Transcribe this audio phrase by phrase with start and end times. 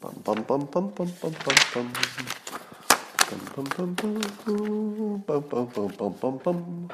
[0.00, 1.92] Bum bum bum bum bum bum bum bum.
[3.28, 3.94] Bum bum
[5.66, 6.90] bum bum bum bum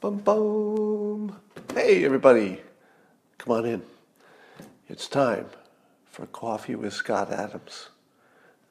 [0.00, 1.40] bum bum.
[1.74, 2.62] Hey everybody,
[3.36, 3.82] come on in.
[4.88, 5.50] It's time
[6.06, 7.90] for coffee with Scott Adams.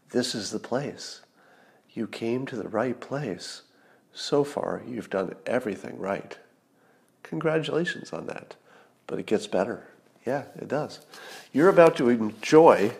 [0.10, 1.22] This is the place.
[1.92, 3.62] You came to the right place.
[4.14, 6.40] So far, you've done everything right.
[7.22, 8.56] Congratulations on that.
[9.06, 9.90] But it gets better.
[10.26, 11.02] Yeah, it does.
[11.52, 12.94] You're about to enjoy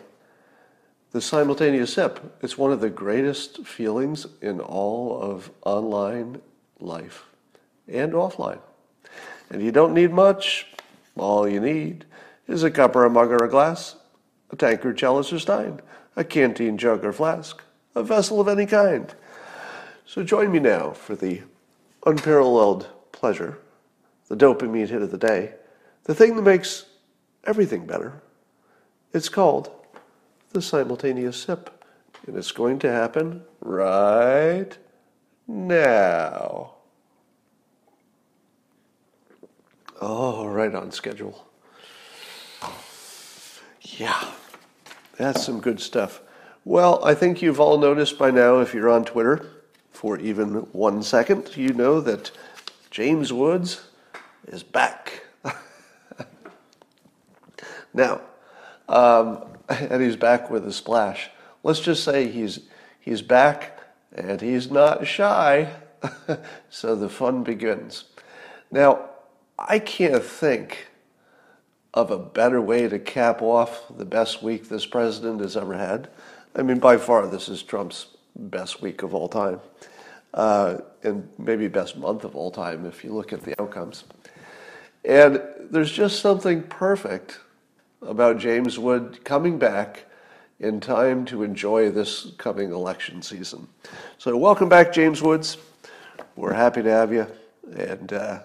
[1.14, 2.18] the simultaneous sip.
[2.42, 6.42] It's one of the greatest feelings in all of online
[6.80, 7.26] life
[7.86, 8.58] and offline.
[9.48, 10.66] And you don't need much.
[11.16, 12.04] All you need
[12.48, 13.94] is a cup or a mug or a glass,
[14.50, 15.80] a tankard, chalice or stein,
[16.16, 17.62] a canteen jug or flask,
[17.94, 19.14] a vessel of any kind.
[20.06, 21.42] So join me now for the
[22.04, 23.60] unparalleled pleasure,
[24.26, 25.52] the dopamine hit of the day,
[26.02, 26.86] the thing that makes
[27.44, 28.20] everything better.
[29.12, 29.70] It's called
[30.54, 31.84] the simultaneous sip.
[32.26, 34.70] And it's going to happen right
[35.46, 36.74] now.
[40.00, 41.46] Oh, right on schedule.
[43.82, 44.30] Yeah,
[45.18, 46.22] that's some good stuff.
[46.64, 49.46] Well, I think you've all noticed by now, if you're on Twitter
[49.92, 52.30] for even one second, you know that
[52.90, 53.88] James Woods
[54.46, 55.24] is back.
[57.92, 58.20] now,
[58.88, 61.30] um, and he's back with a splash.
[61.62, 62.60] Let's just say he's
[63.00, 63.80] he's back
[64.12, 65.72] and he's not shy.
[66.70, 68.04] so the fun begins.
[68.70, 69.10] Now,
[69.58, 70.88] I can't think
[71.94, 76.10] of a better way to cap off the best week this president has ever had.
[76.56, 79.60] I mean, by far, this is Trump's best week of all time,
[80.34, 84.04] uh, and maybe best month of all time if you look at the outcomes.
[85.04, 87.38] And there's just something perfect
[88.06, 90.04] about James Wood coming back
[90.60, 93.66] in time to enjoy this coming election season.
[94.18, 95.56] So, welcome back, James Woods.
[96.36, 97.26] We're happy to have you,
[97.76, 98.40] and uh,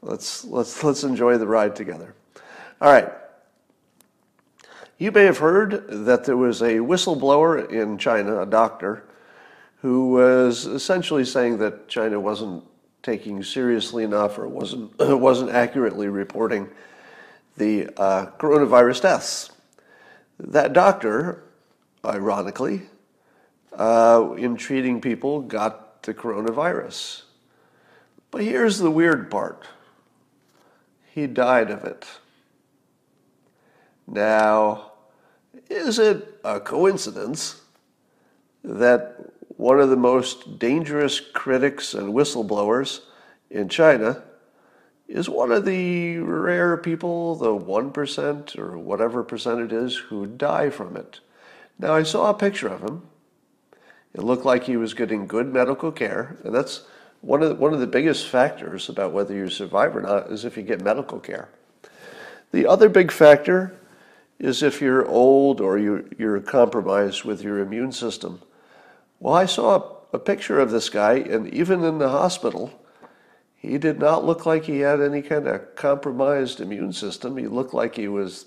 [0.00, 2.14] let's let's let's enjoy the ride together.
[2.80, 3.10] All right.
[4.98, 9.04] You may have heard that there was a whistleblower in China, a doctor,
[9.80, 12.64] who was essentially saying that China wasn't
[13.02, 16.68] taking seriously enough or wasn't wasn't accurately reporting
[17.56, 19.50] the uh, coronavirus deaths.
[20.38, 21.44] That doctor,
[22.04, 22.82] ironically,
[23.76, 27.22] uh, in treating people, got the coronavirus.
[28.30, 29.66] But here's the weird part
[31.10, 32.06] he died of it.
[34.06, 34.92] Now,
[35.68, 37.60] is it a coincidence
[38.64, 39.16] that
[39.56, 43.00] one of the most dangerous critics and whistleblowers
[43.50, 44.22] in China
[45.12, 50.70] is one of the rare people, the 1% or whatever percent it is, who die
[50.70, 51.20] from it.
[51.78, 53.02] Now, I saw a picture of him.
[54.14, 56.86] It looked like he was getting good medical care, and that's
[57.20, 60.46] one of the, one of the biggest factors about whether you survive or not is
[60.46, 61.50] if you get medical care.
[62.52, 63.78] The other big factor
[64.38, 68.40] is if you're old or you, you're compromised with your immune system.
[69.20, 72.72] Well, I saw a picture of this guy, and even in the hospital,
[73.62, 77.36] he did not look like he had any kind of compromised immune system.
[77.36, 78.46] He looked like he was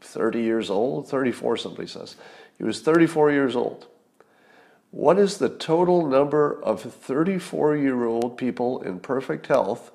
[0.00, 2.16] 30 years old, 34, somebody says.
[2.56, 3.86] He was 34 years old.
[4.90, 9.92] What is the total number of 34 year old people in perfect health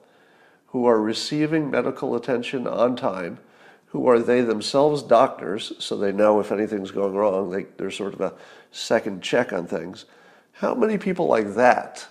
[0.68, 3.40] who are receiving medical attention on time?
[3.88, 8.14] Who are they themselves doctors, so they know if anything's going wrong, they, they're sort
[8.14, 8.34] of a
[8.72, 10.06] second check on things.
[10.52, 12.06] How many people like that,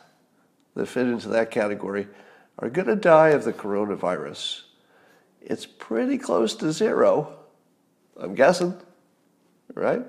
[0.74, 2.08] that fit into that category,
[2.58, 4.62] are going to die of the coronavirus.
[5.40, 7.36] It's pretty close to zero,
[8.18, 8.74] I'm guessing,
[9.74, 10.04] right?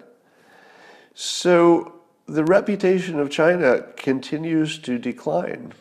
[1.13, 5.73] So the reputation of China continues to decline.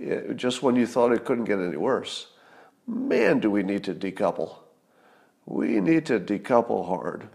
[0.00, 2.28] Eh, just when you thought it couldn't get any worse.
[2.86, 4.56] Man, do we need to decouple.
[5.46, 7.28] We need to decouple hard.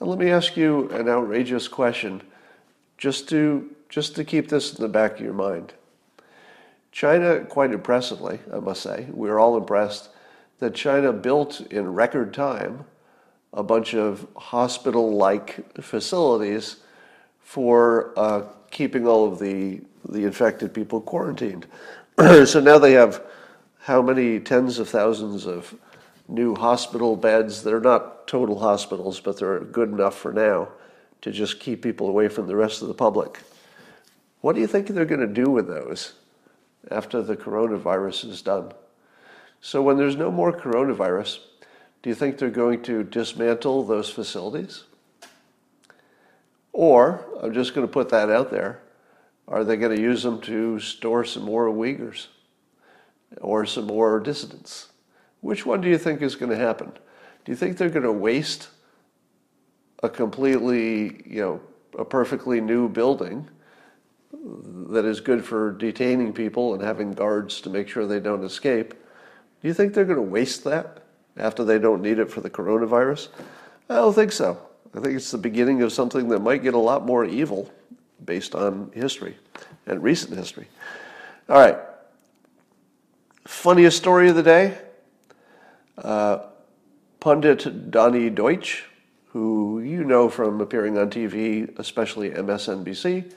[0.00, 2.22] And let me ask you an outrageous question
[2.98, 5.72] just to just to keep this in the back of your mind.
[6.94, 10.10] China, quite impressively, I must say, we are all impressed
[10.60, 12.84] that China built in record time
[13.52, 16.76] a bunch of hospital like facilities
[17.40, 21.66] for uh, keeping all of the, the infected people quarantined.
[22.46, 23.24] so now they have
[23.80, 25.74] how many tens of thousands of
[26.28, 27.64] new hospital beds?
[27.64, 30.68] They're not total hospitals, but they're good enough for now
[31.22, 33.40] to just keep people away from the rest of the public.
[34.42, 36.12] What do you think they're going to do with those?
[36.90, 38.72] After the coronavirus is done.
[39.60, 41.38] So, when there's no more coronavirus,
[42.02, 44.84] do you think they're going to dismantle those facilities?
[46.72, 48.80] Or, I'm just going to put that out there,
[49.46, 52.26] are they going to use them to store some more Uyghurs
[53.40, 54.88] or some more dissidents?
[55.40, 56.92] Which one do you think is going to happen?
[57.44, 58.68] Do you think they're going to waste
[60.02, 61.60] a completely, you know,
[61.98, 63.48] a perfectly new building
[64.90, 68.90] that is good for detaining people and having guards to make sure they don't escape?
[68.90, 71.02] Do you think they're going to waste that
[71.36, 73.28] after they don't need it for the coronavirus?
[73.88, 74.58] I don't think so.
[74.94, 77.72] I think it's the beginning of something that might get a lot more evil
[78.24, 79.36] based on history
[79.86, 80.68] and recent history.
[81.48, 81.78] All right.
[83.44, 84.78] Funniest story of the day
[85.98, 86.38] uh,
[87.20, 88.84] pundit Donny Deutsch,
[89.28, 93.32] who you know from appearing on TV, especially MSNBC,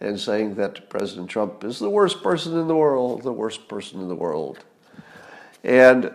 [0.00, 4.00] and saying that President Trump is the worst person in the world, the worst person
[4.00, 4.64] in the world.
[5.64, 6.12] And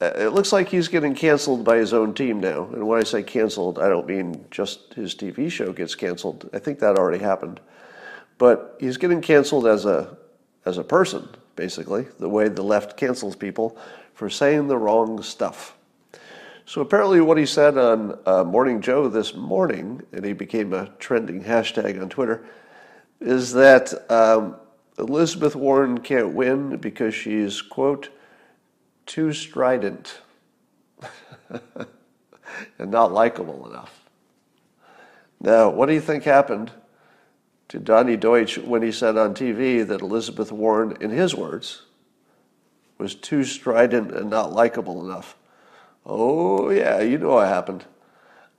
[0.00, 2.64] uh, it looks like he's getting canceled by his own team now.
[2.64, 6.50] And when I say canceled, I don't mean just his TV show gets canceled.
[6.52, 7.60] I think that already happened.
[8.38, 10.16] But he's getting canceled as a
[10.66, 13.78] as a person, basically, the way the left cancels people
[14.14, 15.76] for saying the wrong stuff.
[16.66, 20.90] So apparently, what he said on uh, Morning Joe this morning, and he became a
[20.98, 22.44] trending hashtag on Twitter,
[23.20, 24.56] is that um,
[24.98, 28.10] Elizabeth Warren can't win because she's quote
[29.04, 30.20] too strident
[32.78, 34.00] and not likable enough.
[35.40, 36.72] Now, what do you think happened
[37.68, 41.82] to Donny Deutsch when he said on TV that Elizabeth Warren, in his words,
[42.98, 45.36] was too strident and not likable enough?
[46.04, 47.84] Oh, yeah, you know what happened.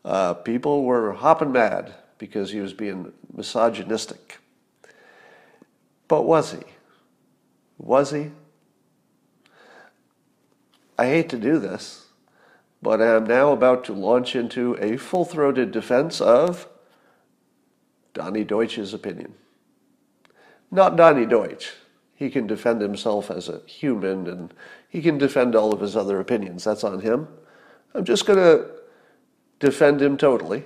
[0.05, 4.36] Uh, people were hopping mad because he was being misogynistic.
[6.07, 6.63] But was he?
[7.77, 8.31] Was he?
[10.97, 12.07] I hate to do this,
[12.81, 16.67] but I am now about to launch into a full throated defense of
[18.13, 19.35] Donny Deutsch's opinion.
[20.71, 21.73] Not Donny Deutsch.
[22.15, 24.53] He can defend himself as a human and
[24.89, 26.63] he can defend all of his other opinions.
[26.63, 27.27] That's on him.
[27.93, 28.71] I'm just going to
[29.59, 30.63] defend him totally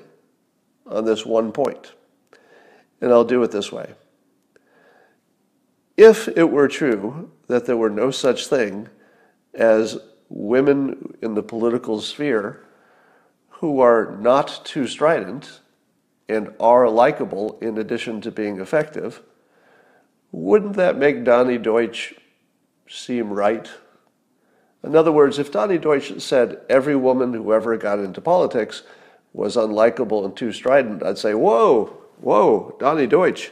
[0.87, 1.91] on this one point.
[3.01, 3.93] And I'll do it this way.
[5.97, 8.87] If it were true that there were no such thing
[9.53, 9.99] as
[10.29, 12.63] women in the political sphere
[13.49, 15.59] who are not too strident
[16.29, 19.21] and are likable in addition to being effective,
[20.31, 22.13] wouldn't that make Donny Deutsch
[22.87, 23.69] seem right?
[24.83, 28.83] In other words, if Donny Deutsch said every woman who ever got into politics
[29.33, 31.85] was unlikable and too strident, I'd say, whoa,
[32.19, 33.51] whoa, Donny Deutsch,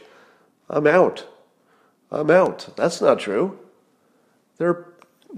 [0.68, 1.26] I'm out.
[2.10, 2.26] I'm.
[2.76, 3.58] That's not true.
[4.58, 4.92] There are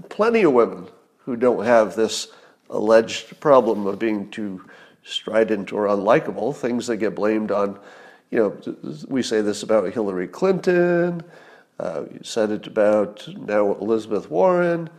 [0.09, 0.87] plenty of women
[1.19, 2.27] who don't have this
[2.69, 4.65] alleged problem of being too
[5.03, 7.79] strident or unlikable, things that get blamed on,
[8.31, 11.21] you know, we say this about Hillary Clinton,
[11.79, 14.89] uh, you said it about now Elizabeth Warren.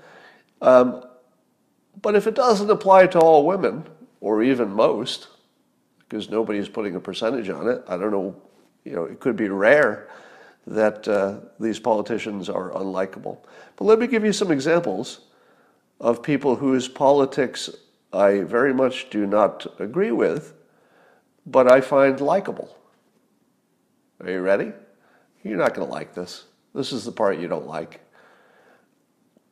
[0.61, 1.05] Um,
[2.03, 3.85] but if it doesn't apply to all women,
[4.21, 5.29] or even most,
[6.01, 8.35] because nobody's putting a percentage on it, I don't know,
[8.85, 10.09] you know, it could be rare
[10.67, 13.39] that uh, these politicians are unlikable.
[13.77, 15.21] But let me give you some examples
[16.01, 17.71] of people whose politics
[18.13, 20.55] I very much do not agree with,
[21.47, 22.77] but I find likable.
[24.21, 24.73] Are you ready?
[25.43, 26.45] You're not going to like this.
[26.75, 28.01] This is the part you don't like.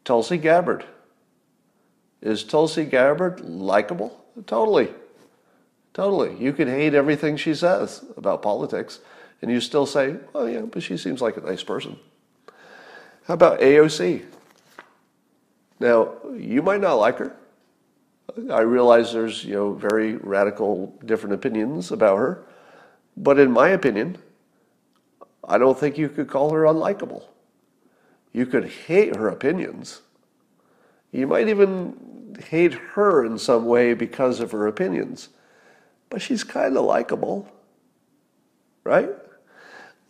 [0.05, 0.85] Tulsi Gabbard.
[2.21, 4.25] Is Tulsi Gabbard likable?
[4.47, 4.93] Totally.
[5.95, 6.37] Totally.
[6.39, 9.01] You could hate everything she says about politics,
[9.41, 11.99] and you still say, oh, yeah, but she seems like a nice person.
[13.27, 14.25] How about AOC?
[15.81, 17.37] Now, you might not like her.
[18.51, 22.45] I realize there's, you know, very radical different opinions about her.
[23.17, 24.17] But in my opinion,
[25.45, 27.25] I don't think you could call her unlikable.
[28.33, 30.01] You could hate her opinions.
[31.11, 35.29] You might even hate her in some way because of her opinions.
[36.13, 37.49] But she's kind of likable,
[38.85, 39.09] right?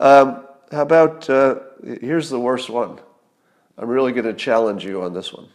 [0.00, 1.61] Um, how about, uh,
[2.00, 2.99] here's the worst one.
[3.78, 5.47] I'm really going to challenge you on this one.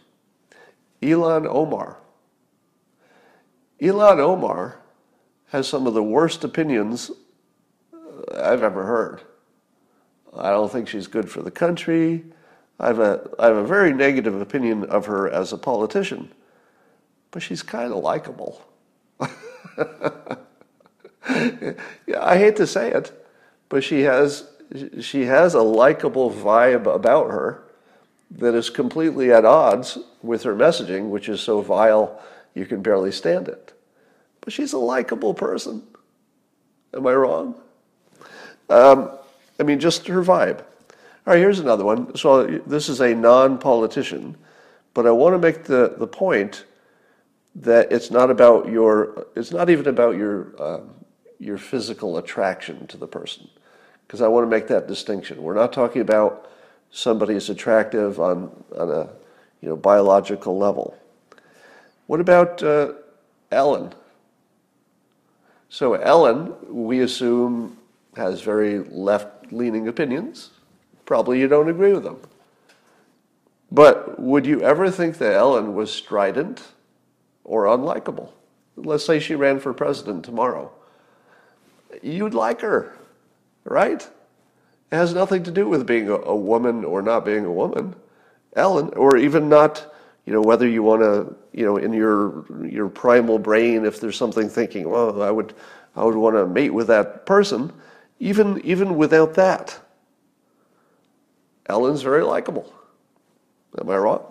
[1.02, 1.98] Ilhan Omar.
[3.78, 4.80] Ilhan Omar
[5.48, 7.10] has some of the worst opinions
[8.34, 9.20] I've ever heard.
[10.34, 12.24] I don't think she's good for the country.
[12.80, 16.32] I have a, I have a very negative opinion of her as a politician,
[17.32, 18.64] but she's kind of likable.
[22.06, 23.12] yeah, I hate to say it,
[23.68, 24.48] but she has,
[25.00, 27.64] she has a likable vibe about her
[28.30, 32.20] that is completely at odds with her messaging, which is so vile
[32.54, 33.72] you can barely stand it.
[34.40, 35.82] But she's a likable person.
[36.94, 37.54] Am I wrong?
[38.68, 39.10] Um,
[39.58, 40.58] I mean, just her vibe.
[40.58, 42.16] All right, here's another one.
[42.16, 44.36] So this is a non-politician,
[44.94, 46.64] but I want to make the, the point
[47.62, 50.80] that it's not about your, it's not even about your, uh,
[51.38, 53.48] your physical attraction to the person.
[54.06, 55.42] Because I want to make that distinction.
[55.42, 56.48] We're not talking about
[56.90, 59.10] somebody is attractive on, on a
[59.60, 60.96] you know, biological level.
[62.06, 62.92] What about uh,
[63.50, 63.92] Ellen?
[65.68, 67.76] So Ellen, we assume,
[68.16, 70.50] has very left-leaning opinions.
[71.04, 72.18] Probably you don't agree with them.
[73.70, 76.62] But would you ever think that Ellen was strident
[77.48, 78.30] or unlikable?
[78.76, 80.70] Let's say she ran for president tomorrow.
[82.02, 82.96] You'd like her,
[83.64, 84.00] right?
[84.92, 87.96] It has nothing to do with being a, a woman or not being a woman.
[88.54, 89.94] Ellen, or even not,
[90.26, 94.16] you know, whether you want to, you know, in your your primal brain, if there's
[94.16, 95.54] something thinking, well, I would,
[95.96, 97.72] I would want to mate with that person,
[98.20, 99.78] even even without that.
[101.66, 102.72] Ellen's very likable.
[103.78, 104.24] Am I wrong?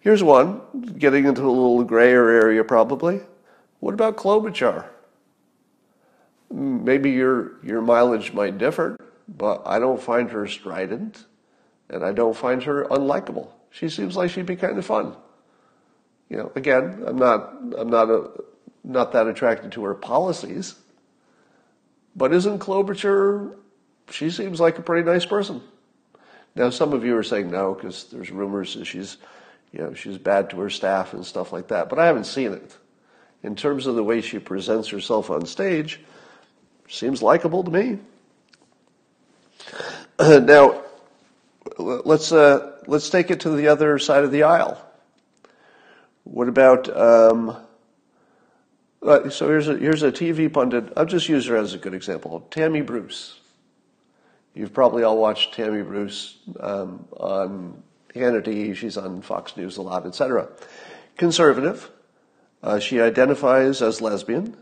[0.00, 0.62] Here's one,
[0.98, 3.20] getting into a little grayer area probably.
[3.80, 4.86] What about Klobuchar?
[6.50, 8.96] Maybe your your mileage might differ,
[9.28, 11.24] but I don't find her strident
[11.88, 13.48] and I don't find her unlikable.
[13.70, 15.14] She seems like she'd be kind of fun.
[16.28, 18.30] You know, again, I'm not, I'm not a,
[18.84, 20.76] not that attracted to her policies,
[22.14, 23.56] but isn't Klobuchar?
[24.10, 25.60] She seems like a pretty nice person.
[26.54, 29.18] Now, some of you are saying no because there's rumors that she's,
[29.72, 31.88] you know, she's bad to her staff and stuff like that.
[31.88, 32.76] But I haven't seen it.
[33.42, 36.00] In terms of the way she presents herself on stage,
[36.88, 37.98] seems likable to me.
[40.18, 40.82] now,
[41.78, 44.84] let's uh, let's take it to the other side of the aisle.
[46.24, 46.94] What about?
[46.94, 47.56] Um,
[49.02, 50.92] uh, so here's a here's a TV pundit.
[50.96, 52.46] I'll just use her as a good example.
[52.50, 53.38] Tammy Bruce.
[54.52, 57.82] You've probably all watched Tammy Bruce um, on
[58.14, 58.74] Hannity.
[58.74, 60.48] She's on Fox News a lot, etc.
[61.16, 61.90] Conservative.
[62.62, 64.56] Uh, she identifies as lesbian.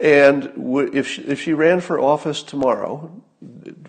[0.00, 0.52] And
[0.94, 3.22] if she, if she ran for office tomorrow,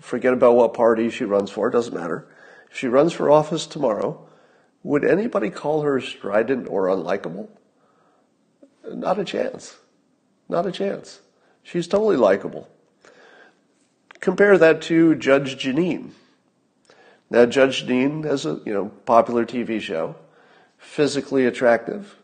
[0.00, 2.28] forget about what party she runs for, it doesn't matter.
[2.70, 4.26] If she runs for office tomorrow,
[4.84, 7.48] would anybody call her strident or unlikable?
[8.88, 9.76] Not a chance.
[10.48, 11.20] Not a chance.
[11.62, 12.68] She's totally likable.
[14.20, 16.10] Compare that to Judge Jeanine.
[17.30, 20.16] Now, Judge Dean, has a you know popular TV show,
[20.78, 22.16] physically attractive,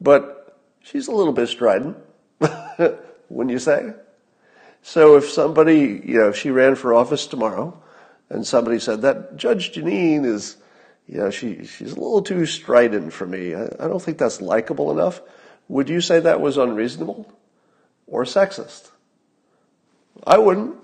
[0.00, 1.96] but she's a little bit strident,
[3.28, 3.92] wouldn't you say?
[4.82, 7.80] So if somebody, you know, if she ran for office tomorrow
[8.28, 10.56] and somebody said that Judge Jeanine is,
[11.06, 13.54] you know, she, she's a little too strident for me.
[13.54, 15.20] I, I don't think that's likable enough.
[15.68, 17.32] Would you say that was unreasonable
[18.06, 18.90] or sexist?
[20.26, 20.76] I wouldn't.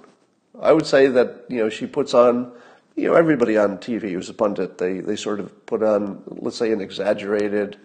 [0.61, 2.53] I would say that, you know, she puts on,
[2.99, 6.57] you know, everybody on TV who's a pundit, they, they sort of put on, let's
[6.57, 7.76] say, an exaggerated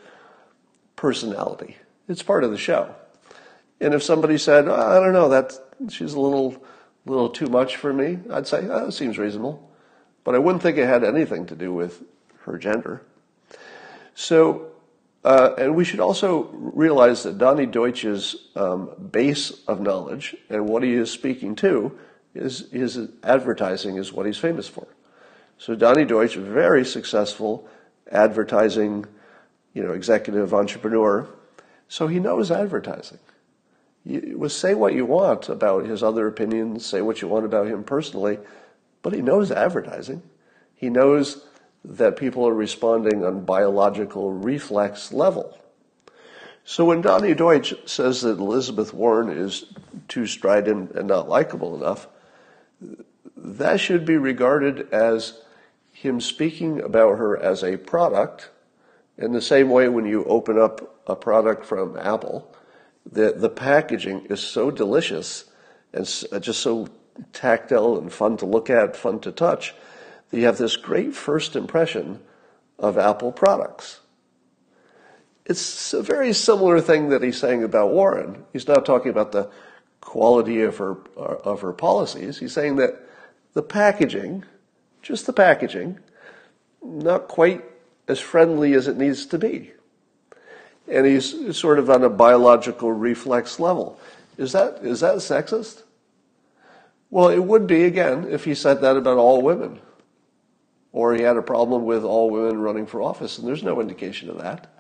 [0.96, 1.78] personality.
[2.10, 2.96] It's part of the show.
[3.80, 5.54] And if somebody said, oh, I don't know, that
[5.90, 6.64] she's a little,
[7.06, 9.70] little too much for me, I'd say, oh, that seems reasonable.
[10.24, 12.02] But I wouldn't think it had anything to do with
[12.46, 13.04] her gender.
[14.16, 14.72] So,
[15.24, 20.82] uh, and we should also realize that Donny Deutsch's um, base of knowledge and what
[20.82, 21.98] he is speaking to
[22.34, 24.88] is his advertising is what he's famous for.
[25.64, 27.68] So Donny Deutsch, very successful
[28.12, 29.06] advertising,
[29.74, 31.26] you know, executive entrepreneur.
[31.88, 33.20] So he knows advertising
[34.06, 37.68] you, well, say what you want about his other opinions, say what you want about
[37.68, 38.40] him personally,
[39.02, 40.22] but he knows advertising.
[40.76, 41.46] He knows
[41.86, 45.58] that people are responding on biological reflex level.
[46.66, 49.66] So when Donny Deutsch says that Elizabeth Warren is
[50.08, 52.08] too strident and not likable enough,
[53.36, 55.42] that should be regarded as
[55.94, 58.50] him speaking about her as a product
[59.18, 62.54] in the same way when you open up a product from Apple
[63.10, 65.46] the, the packaging is so delicious
[65.94, 66.88] and uh, just so
[67.32, 69.74] tactile and fun to look at, fun to touch,
[70.30, 72.20] that you have this great first impression
[72.80, 74.00] of Apple products.
[75.46, 78.46] It's a very similar thing that he's saying about Warren.
[78.54, 79.52] He's not talking about the
[80.02, 82.40] quality of her, uh, of her policies.
[82.40, 82.96] He's saying that
[83.54, 84.46] the packaging,
[85.04, 86.00] just the packaging,
[86.82, 87.64] not quite
[88.08, 89.74] as friendly as it needs to be
[90.88, 94.00] and he's sort of on a biological reflex level.
[94.38, 95.84] Is that is that sexist?
[97.10, 99.80] Well, it would be again if he said that about all women,
[100.92, 104.30] or he had a problem with all women running for office, and there's no indication
[104.30, 104.74] of that,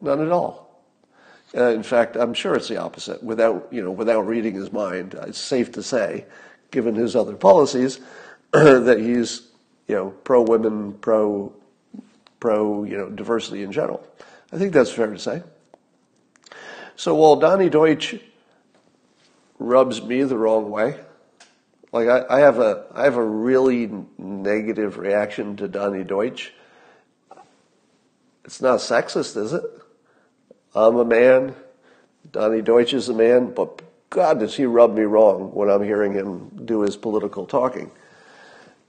[0.00, 0.66] none at all.
[1.56, 3.22] Uh, in fact, I'm sure it's the opposite.
[3.22, 6.26] Without you know, without reading his mind, it's safe to say,
[6.70, 8.00] given his other policies,
[8.52, 9.47] that he's
[9.88, 11.52] you know pro women, pro
[12.38, 14.06] pro you know diversity in general.
[14.52, 15.42] I think that's fair to say.
[16.96, 18.16] So while Donny Deutsch
[19.58, 20.98] rubs me the wrong way,
[21.92, 26.52] like I, I have a I have a really negative reaction to Donny Deutsch.
[28.44, 29.62] It's not sexist, is it?
[30.74, 31.54] I'm a man.
[32.30, 36.12] Donny Deutsch is a man, but God, does he rub me wrong when I'm hearing
[36.12, 37.90] him do his political talking.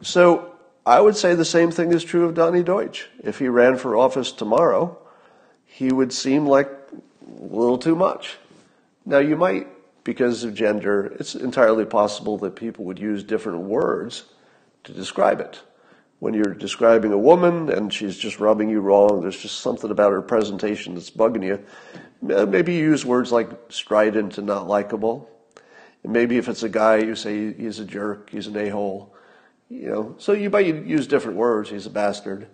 [0.01, 0.49] So
[0.89, 3.08] I would say the same thing is true of Donny Deutsch.
[3.24, 4.98] If he ran for office tomorrow,
[5.65, 8.38] he would seem like a little too much.
[9.05, 9.67] Now, you might,
[10.03, 14.25] because of gender, it's entirely possible that people would use different words
[14.86, 15.62] to describe it
[16.19, 20.12] when you're describing a woman and she's just rubbing you wrong, there's just something about
[20.12, 22.36] her presentation that's bugging you.
[22.36, 25.29] Uh, maybe you use words like strident and not likable.
[26.03, 29.15] And maybe if it's a guy, you say he's a jerk, he's an a-hole.
[29.70, 31.70] You know, so you might use different words.
[31.70, 32.48] He's a bastard,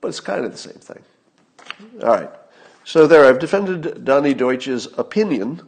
[0.00, 1.02] but it's kind of the same thing.
[2.02, 2.30] All right.
[2.84, 5.62] So there, I've defended Donny Deutsch's opinion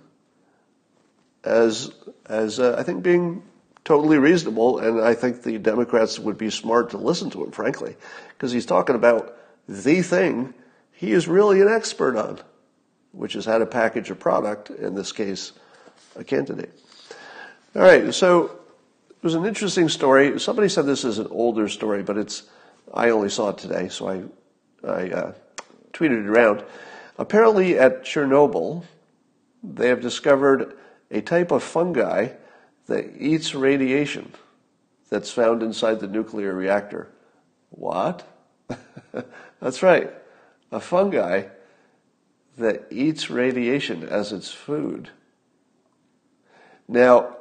[1.45, 1.93] as
[2.27, 3.43] as uh, I think being
[3.85, 7.97] totally reasonable, and I think the Democrats would be smart to listen to him, frankly,
[8.31, 9.37] because he's talking about
[9.69, 10.55] the thing
[10.93, 12.41] he is really an expert on,
[13.13, 15.53] which is how to package a product, in this case,
[16.17, 16.73] a candidate.
[17.77, 18.59] All right, so
[19.25, 20.39] it was an interesting story.
[20.39, 22.43] Somebody said this is an older story, but it's
[22.93, 24.23] I only saw it today, so I
[24.87, 25.33] I uh,
[25.95, 26.63] tweeted it around.
[27.17, 28.85] Apparently, at Chernobyl,
[29.63, 30.77] they have discovered
[31.11, 32.33] a type of fungi
[32.85, 34.31] that eats radiation
[35.09, 37.09] that's found inside the nuclear reactor.
[37.71, 38.29] What?
[39.59, 40.13] that's right.
[40.71, 41.45] A fungi
[42.59, 45.09] that eats radiation as its food.
[46.87, 47.39] Now,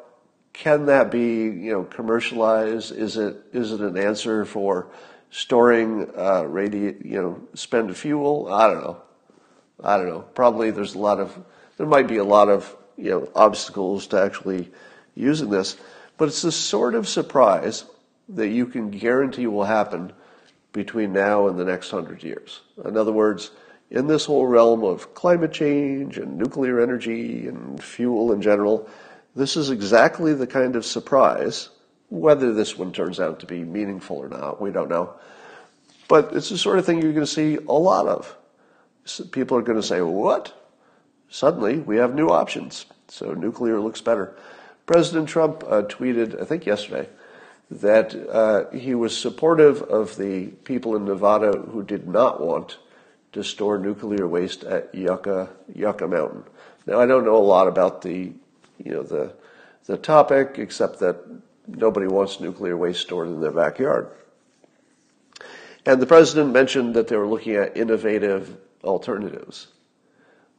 [0.54, 2.92] can that be, you know, commercialized?
[2.92, 4.88] Is it is it an answer for
[5.32, 8.48] storing uh, radi- you know, spent fuel?
[8.54, 9.02] I don't know.
[9.84, 10.22] I don't know.
[10.22, 11.38] Probably there's a lot of
[11.78, 14.72] there might be a lot of you know obstacles to actually
[15.16, 15.76] using this,
[16.18, 17.86] but it's the sort of surprise
[18.30, 20.14] that you can guarantee will happen
[20.72, 22.62] between now and the next hundred years.
[22.86, 23.52] In other words,
[23.90, 28.90] in this whole realm of climate change and nuclear energy and fuel in general,
[29.36, 31.70] this is exactly the kind of surprise,
[32.10, 35.14] whether this one turns out to be meaningful or not, we don't know.
[36.08, 38.36] But it's the sort of thing you're going to see a lot of.
[39.32, 40.54] People are going to say, What?
[41.30, 42.86] Suddenly we have new options.
[43.08, 44.36] So nuclear looks better.
[44.86, 47.10] President Trump uh, tweeted, I think yesterday,
[47.72, 52.78] that uh, he was supportive of the people in Nevada who did not want
[53.32, 56.44] to store nuclear waste at Yucca, Yucca Mountain.
[56.86, 58.34] Now, I don't know a lot about the,
[58.78, 59.34] you know, the,
[59.86, 61.18] the topic, except that
[61.68, 64.10] nobody wants nuclear waste stored in their backyard.
[65.86, 69.68] And the president mentioned that they were looking at innovative alternatives.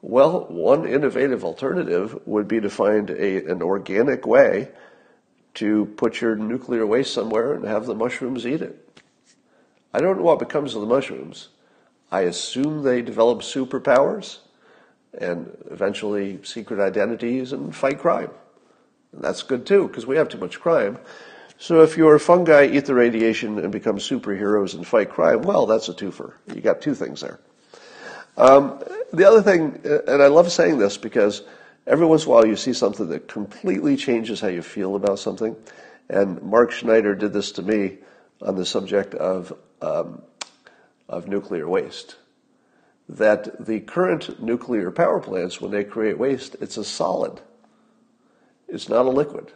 [0.02, 4.68] Well, one innovative alternative would be to find a, an organic way
[5.54, 9.00] to put your nuclear waste somewhere and have the mushrooms eat it.
[9.94, 11.48] I don't know what becomes of the mushrooms.
[12.10, 14.40] I assume they develop superpowers
[15.18, 18.30] and eventually secret identities and fight crime.
[19.12, 20.98] And that's good too, because we have too much crime.
[21.58, 25.88] So if your fungi eat the radiation and become superheroes and fight crime, well, that's
[25.88, 26.34] a twofer.
[26.52, 27.38] You got two things there.
[28.36, 31.42] Um, the other thing, and I love saying this because
[31.86, 35.20] every once in a while you see something that completely changes how you feel about
[35.20, 35.54] something.
[36.08, 37.98] And Mark Schneider did this to me
[38.42, 40.22] on the subject of, um,
[41.08, 42.16] of nuclear waste.
[43.08, 47.40] That the current nuclear power plants, when they create waste, it's a solid.
[48.68, 49.52] It's not a liquid.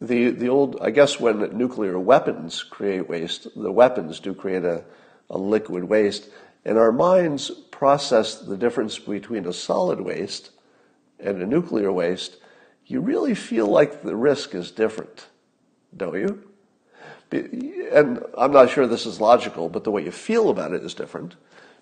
[0.00, 4.84] The, the old, I guess when nuclear weapons create waste, the weapons do create a,
[5.30, 6.28] a liquid waste.
[6.64, 10.50] And our minds process the difference between a solid waste
[11.18, 12.36] and a nuclear waste,
[12.86, 15.26] you really feel like the risk is different,
[15.96, 16.44] don't you?
[17.92, 20.94] And I'm not sure this is logical, but the way you feel about it is
[20.94, 21.36] different.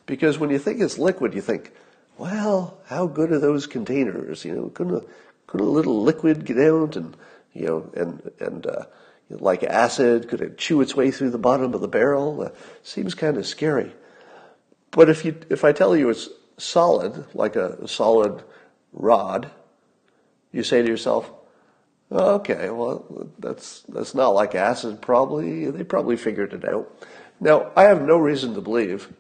[0.07, 1.73] Because when you think it's liquid, you think,
[2.17, 4.45] well, how good are those containers?
[4.45, 5.03] You know, could a,
[5.47, 7.17] could a little liquid get out and,
[7.53, 8.85] you know, and, and, uh,
[9.31, 12.43] like acid, could it chew its way through the bottom of the barrel?
[12.43, 12.51] Uh,
[12.83, 13.93] seems kind of scary.
[14.93, 18.43] But if you if I tell you it's solid, like a solid
[18.93, 19.51] rod,
[20.53, 21.31] you say to yourself,
[22.11, 25.71] okay, well that's that's not like acid probably.
[25.71, 26.91] They probably figured it out.
[27.41, 29.13] Now, I have no reason to believe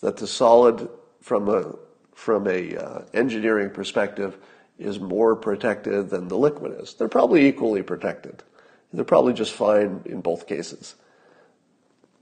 [0.00, 0.88] that the solid
[1.20, 1.74] from a
[2.14, 4.38] from a uh, engineering perspective,
[4.78, 6.94] is more protected than the liquid is.
[6.94, 8.42] They're probably equally protected.
[8.92, 10.94] They're probably just fine in both cases.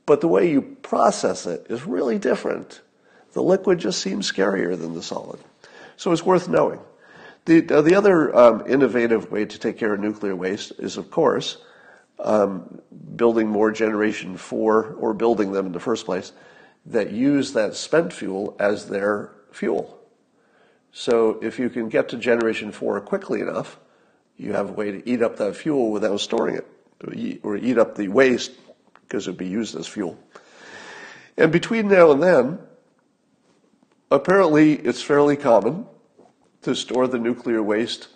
[0.06, 2.80] But the way you process it is really different.
[3.32, 5.40] The liquid just seems scarier than the solid.
[5.96, 6.80] So it's worth knowing.
[7.46, 11.10] The, uh, the other um, innovative way to take care of nuclear waste is, of
[11.10, 11.58] course,
[12.18, 12.80] um,
[13.16, 16.32] building more generation four, or building them in the first place,
[16.86, 19.98] that use that spent fuel as their fuel.
[20.92, 23.78] So if you can get to generation four quickly enough,
[24.36, 27.94] you have a way to eat up that fuel without storing it, or eat up
[27.94, 28.52] the waste
[29.02, 30.18] because it would be used as fuel.
[31.36, 32.58] And between now and then,
[34.10, 35.86] apparently it's fairly common
[36.62, 38.08] to store the nuclear waste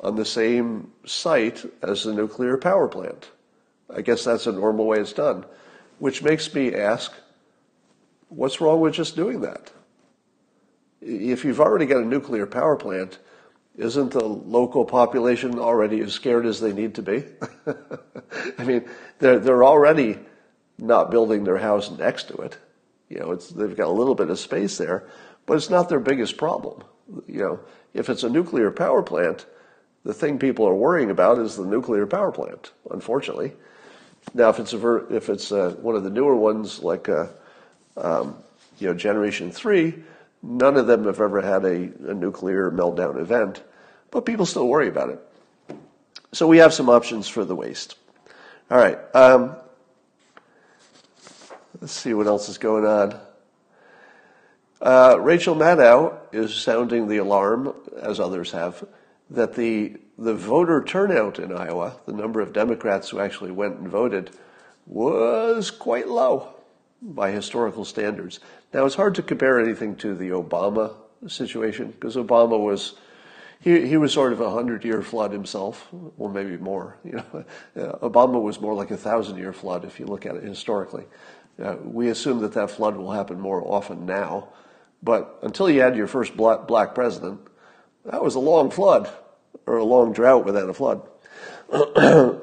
[0.00, 3.30] on the same site as the nuclear power plant.
[3.94, 5.46] I guess that's a normal way it's done,
[5.98, 7.12] which makes me ask,
[8.28, 9.72] what's wrong with just doing that?
[11.00, 13.18] If you've already got a nuclear power plant,
[13.76, 17.24] isn't the local population already as scared as they need to be?
[18.58, 20.18] I mean, they're, they're already
[20.78, 22.56] not building their house next to it.
[23.08, 25.06] You know, it's, they've got a little bit of space there,
[25.44, 26.82] but it's not their biggest problem.
[27.26, 27.60] You know,
[27.94, 29.46] if it's a nuclear power plant,
[30.04, 33.52] the thing people are worrying about is the nuclear power plant, unfortunately.
[34.34, 37.26] Now, if it's a if it's uh, one of the newer ones like uh,
[37.96, 38.36] um,
[38.78, 39.94] you know Generation Three,
[40.42, 43.62] none of them have ever had a, a nuclear meltdown event,
[44.10, 45.20] but people still worry about it.
[46.32, 47.96] So we have some options for the waste.
[48.70, 48.98] All right.
[49.14, 49.56] Um,
[51.80, 53.18] let's see what else is going on.
[54.80, 58.84] Uh, Rachel Maddow is sounding the alarm, as others have,
[59.30, 63.88] that the the voter turnout in Iowa, the number of Democrats who actually went and
[63.88, 64.30] voted,
[64.86, 66.55] was quite low
[67.14, 68.40] by historical standards.
[68.72, 70.94] Now, it's hard to compare anything to the Obama
[71.28, 72.94] situation because Obama was.
[73.58, 75.88] He, he was sort of a hundred year flood himself,
[76.18, 76.98] or maybe more.
[77.02, 77.44] You know,
[78.02, 81.04] Obama was more like a thousand year flood if you look at it historically.
[81.62, 84.48] Uh, we assume that that flood will happen more often now,
[85.02, 87.40] but until you had your first black, black president,
[88.04, 89.08] that was a long flood
[89.64, 91.00] or a long drought without a flood.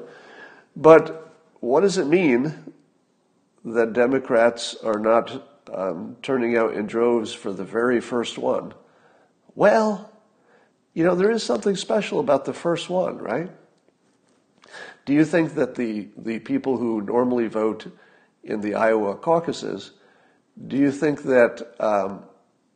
[0.76, 2.73] but what does it mean
[3.64, 8.74] that Democrats are not um, turning out in droves for the very first one?
[9.54, 10.10] Well,
[10.92, 13.50] you know, there is something special about the first one, right?
[15.06, 17.86] Do you think that the, the people who normally vote
[18.42, 19.92] in the Iowa caucuses,
[20.66, 22.24] do you think that, um,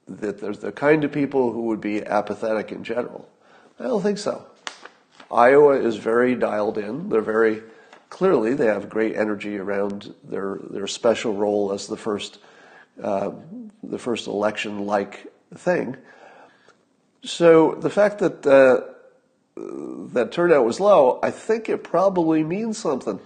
[0.07, 3.29] that there's the kind of people who would be apathetic in general?
[3.79, 4.45] I don't think so.
[5.31, 7.09] Iowa is very dialed in.
[7.09, 7.63] They're very
[8.11, 12.39] clearly they have great energy around their their special role as the first
[13.03, 13.31] uh,
[13.83, 15.97] the first election like thing.
[17.25, 18.93] So the fact that uh,
[20.13, 23.21] that turnout was low, I think it probably means something.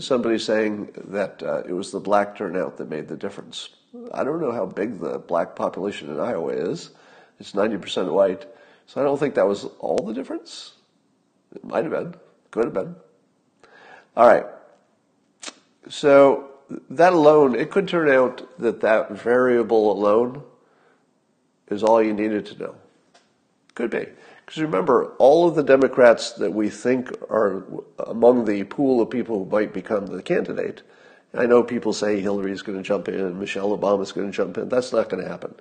[0.00, 3.70] Somebody saying that uh, it was the black turnout that made the difference.
[4.12, 6.90] I don't know how big the black population in Iowa is.
[7.40, 8.46] It's 90% white.
[8.86, 10.74] So I don't think that was all the difference.
[11.54, 12.14] It might have been,
[12.50, 12.94] could have been.
[14.16, 14.46] All right.
[15.88, 16.50] So
[16.90, 20.42] that alone, it could turn out that that variable alone
[21.68, 22.74] is all you needed to know.
[23.74, 24.06] Could be.
[24.44, 27.64] Because remember, all of the Democrats that we think are
[27.98, 30.82] among the pool of people who might become the candidate,
[31.34, 34.68] I know people say Hillary's going to jump in, Michelle Obama's going to jump in.
[34.68, 35.54] That's not going to happen.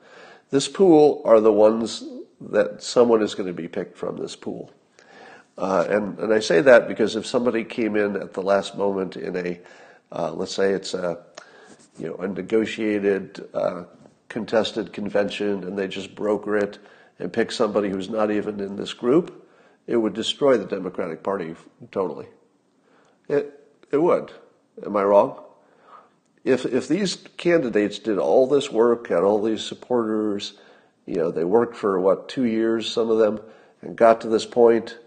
[0.49, 2.05] This pool are the ones
[2.39, 4.71] that someone is going to be picked from this pool.
[5.57, 9.17] Uh, and, and I say that because if somebody came in at the last moment
[9.17, 9.59] in a,
[10.11, 11.19] uh, let's say it's a,
[11.97, 13.83] you know, a negotiated, uh,
[14.29, 16.77] contested convention and they just broker it
[17.17, 19.47] and pick somebody who's not even in this group,
[19.87, 21.55] it would destroy the Democratic Party
[21.91, 22.27] totally.
[23.27, 24.31] It, it would.
[24.85, 25.43] Am I wrong?
[26.43, 30.53] If, if these candidates did all this work, had all these supporters,
[31.05, 33.39] you know, they worked for what, two years, some of them,
[33.81, 34.97] and got to this point,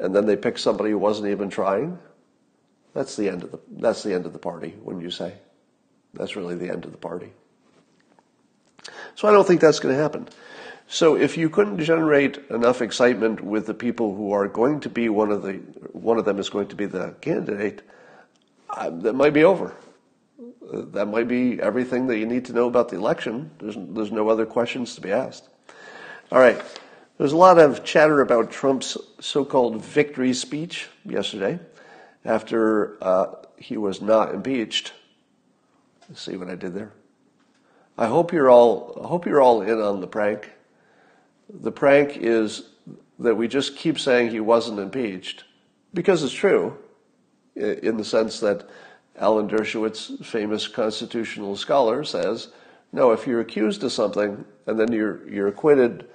[0.00, 1.98] and then they pick somebody who wasn't even trying.
[2.94, 5.34] That's the end of the that's the end of the party, wouldn't you say?
[6.14, 7.32] That's really the end of the party.
[9.14, 10.28] So I don't think that's going to happen.
[10.88, 15.08] So if you couldn't generate enough excitement with the people who are going to be
[15.08, 15.52] one of the
[15.92, 17.82] one of them is going to be the candidate,
[18.70, 19.74] uh, that might be over
[20.72, 23.50] that might be everything that you need to know about the election.
[23.58, 25.48] There's, there's no other questions to be asked.
[26.30, 26.60] All right.
[27.20, 31.58] There's a lot of chatter about Trump's so called victory speech yesterday
[32.24, 34.94] after uh, he was not impeached.
[36.08, 36.92] Let's see what I did there.
[37.98, 40.50] I hope you're all I hope you're all in on the prank.
[41.50, 42.70] The prank is
[43.18, 45.44] that we just keep saying he wasn't impeached
[45.92, 46.78] because it's true
[47.54, 48.66] in the sense that
[49.18, 52.48] Alan Dershowitz, famous constitutional scholar, says,
[52.94, 56.08] no, if you're accused of something and then you're, you're acquitted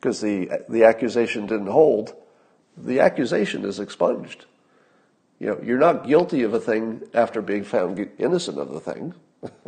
[0.00, 2.14] because the, the accusation didn't hold,
[2.76, 4.46] the accusation is expunged.
[5.38, 9.14] You know, you're not guilty of a thing after being found innocent of the thing.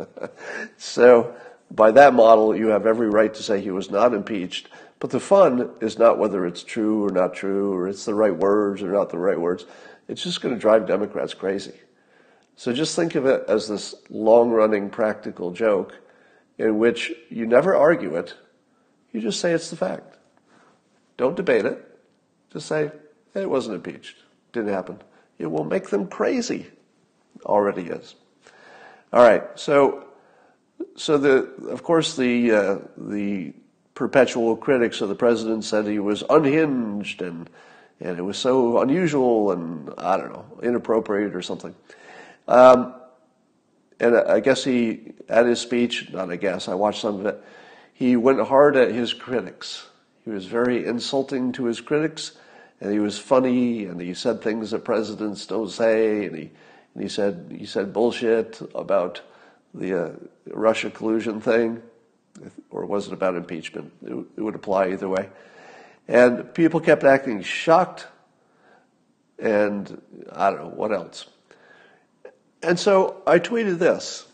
[0.77, 1.35] so,
[1.71, 4.69] by that model, you have every right to say he was not impeached.
[4.99, 8.35] But the fun is not whether it's true or not true, or it's the right
[8.35, 9.65] words or not the right words.
[10.07, 11.73] It's just going to drive Democrats crazy.
[12.55, 15.95] So just think of it as this long running practical joke
[16.57, 18.33] in which you never argue it,
[19.11, 20.12] you just say it's the fact.
[21.17, 21.99] Don't debate it.
[22.51, 22.91] Just say,
[23.33, 24.17] it wasn't impeached.
[24.51, 25.01] Didn't happen.
[25.39, 26.67] It will make them crazy.
[27.45, 28.15] Already is.
[29.11, 29.43] All right.
[29.55, 30.05] So,
[30.95, 33.53] so the of course the uh, the
[33.95, 37.49] perpetual critics of the president said he was unhinged and
[37.99, 41.75] and it was so unusual and I don't know inappropriate or something.
[42.47, 42.95] Um,
[43.99, 47.43] and I guess he at his speech, not I guess I watched some of it.
[47.93, 49.87] He went hard at his critics.
[50.25, 52.33] He was very insulting to his critics
[52.79, 56.51] and he was funny and he said things that presidents don't say and he
[56.93, 59.21] and he said he said bullshit about
[59.73, 60.11] the uh,
[60.47, 61.81] Russia collusion thing
[62.69, 63.91] or was it about impeachment?
[64.05, 65.29] It, it would apply either way.
[66.07, 68.07] And people kept acting shocked
[69.39, 71.25] and I don't know what else.
[72.61, 74.25] And so I tweeted this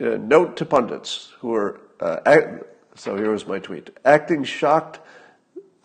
[0.00, 5.00] uh, note to pundits who are, uh, act, so here was my tweet acting shocked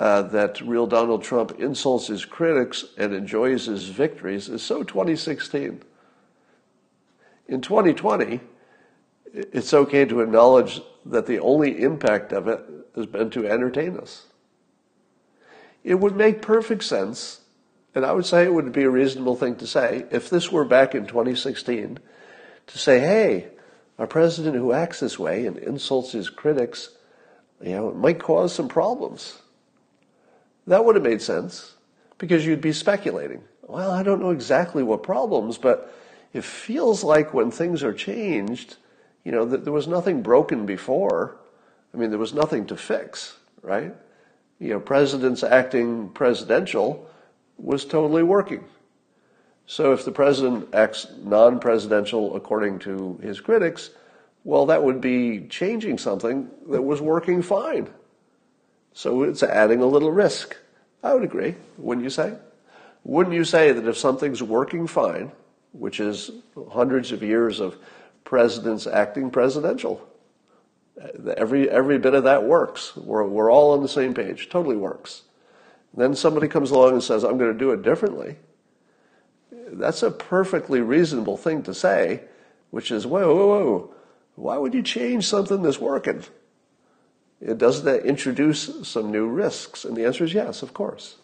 [0.02, 5.84] uh, that real Donald Trump insults his critics and enjoys his victories is so 2016.
[7.48, 8.40] In 2020,
[9.32, 14.26] it's okay to acknowledge that the only impact of it has been to entertain us.
[15.84, 17.42] It would make perfect sense,
[17.94, 20.66] and I would say it would be a reasonable thing to say, if this were
[20.66, 22.00] back in 2016,
[22.66, 23.50] to say, hey,
[24.00, 26.90] a president who acts this way and insults his critics,
[27.62, 29.41] you know, it might cause some problems.
[30.68, 31.76] That would have made sense
[32.18, 33.44] because you'd be speculating.
[33.64, 35.94] Well, I don't know exactly what problems, but
[36.34, 38.78] it feels like when things are changed,
[39.24, 41.38] you know, that there was nothing broken before.
[41.94, 43.94] I mean, there was nothing to fix, right?
[44.60, 47.10] You know, presidents acting presidential
[47.58, 48.64] was totally working.
[49.66, 53.92] So if the president acts non presidential according to his critics,
[54.44, 57.90] well, that would be changing something that was working fine.
[58.94, 60.58] So it's adding a little risk.
[61.04, 62.36] I would agree, wouldn't you say?
[63.04, 65.32] Wouldn't you say that if something's working fine,
[65.72, 66.32] which is
[66.72, 67.78] hundreds of years of
[68.24, 70.08] presidents acting presidential,
[71.38, 72.96] every, every bit of that works.
[72.96, 75.24] We're, we're all on the same page, totally works.
[75.94, 78.38] Then somebody comes along and says, I'm going to do it differently.
[79.52, 82.22] That's a perfectly reasonable thing to say,
[82.70, 83.94] which is, whoa, whoa, whoa,
[84.36, 86.24] why would you change something that's working?
[87.42, 89.84] It doesn't that introduce some new risks?
[89.84, 91.18] And the answer is yes, of course.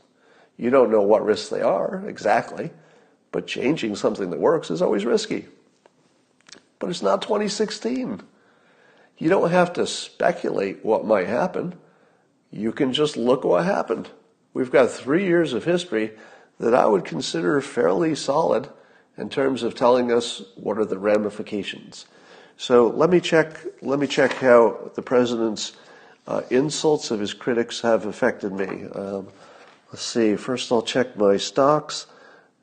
[0.58, 2.72] You don't know what risks they are exactly,
[3.32, 5.48] but changing something that works is always risky.
[6.80, 8.22] But it's not 2016.
[9.20, 11.76] You don't have to speculate what might happen.
[12.52, 14.10] You can just look what happened.
[14.54, 16.14] We've got three years of history
[16.60, 18.70] that I would consider fairly solid
[19.18, 22.08] in terms of telling us what are the ramifications.
[22.58, 23.60] So let me check.
[23.84, 25.74] Let me check how the president's
[26.28, 28.86] uh, insults of his critics have affected me.
[28.94, 29.28] Um,
[29.92, 30.36] let's see.
[30.36, 32.08] First, I'll check my stocks.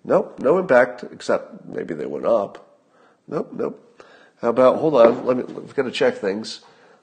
[0.05, 2.79] Nope, no impact, except maybe they went up.
[3.27, 3.81] Nope, nope.
[4.43, 6.61] How about, hold on, let me, we've got to check things.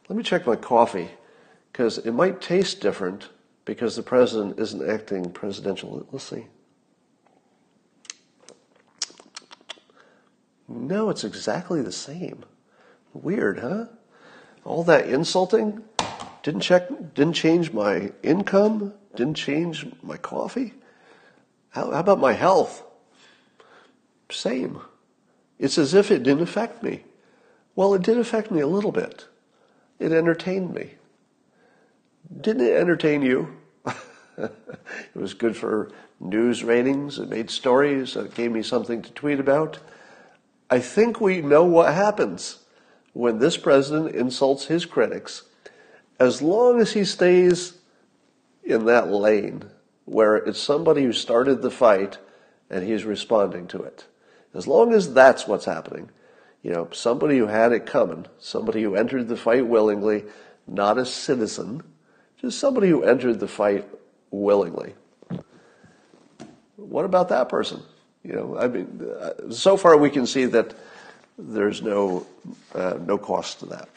[0.08, 1.10] Let me check my coffee,
[1.72, 3.30] because it might taste different
[3.66, 6.06] because the president isn't acting presidential.
[6.12, 6.46] Let's see.
[10.68, 12.46] No, it's exactly the same.
[13.14, 13.86] Weird, huh?
[14.64, 15.84] All that insulting
[16.44, 20.74] didn't check, didn't change my income, didn't change my coffee.
[21.70, 22.84] How, how about my health?
[24.30, 24.82] Same.
[25.60, 27.04] It's as if it didn't affect me.
[27.76, 29.28] Well, it did affect me a little bit.
[30.00, 30.96] It entertained me.
[32.40, 33.56] Didn't it entertain you?
[34.38, 34.52] it
[35.16, 37.20] was good for news ratings.
[37.20, 38.16] It made stories.
[38.16, 39.80] It gave me something to tweet about.
[40.70, 42.60] I think we know what happens
[43.14, 45.44] when this president insults his critics
[46.22, 47.74] as long as he stays
[48.64, 49.64] in that lane
[50.06, 52.20] where it's somebody who started the fight
[52.70, 54.06] and he's responding to it.
[54.54, 56.10] As long as that's what's happening,
[56.64, 60.26] You know, somebody who had it coming, somebody who entered the fight willingly,
[60.68, 61.82] not a citizen,
[62.40, 63.88] just somebody who entered the fight
[64.30, 64.94] willingly.
[66.76, 67.82] What about that person?
[68.24, 70.76] You know, I mean, uh, so far we can see that
[71.38, 72.28] there's no
[72.76, 73.90] uh, no cost to that.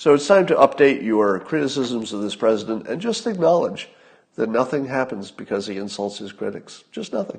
[0.00, 3.90] So it's time to update your criticisms of this president and just acknowledge
[4.36, 6.84] that nothing happens because he insults his critics.
[6.90, 7.38] Just nothing.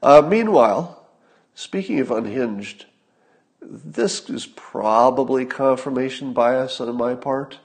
[0.00, 1.04] Uh, meanwhile,
[1.56, 2.86] speaking of unhinged,
[3.60, 7.58] this is probably confirmation bias on my part.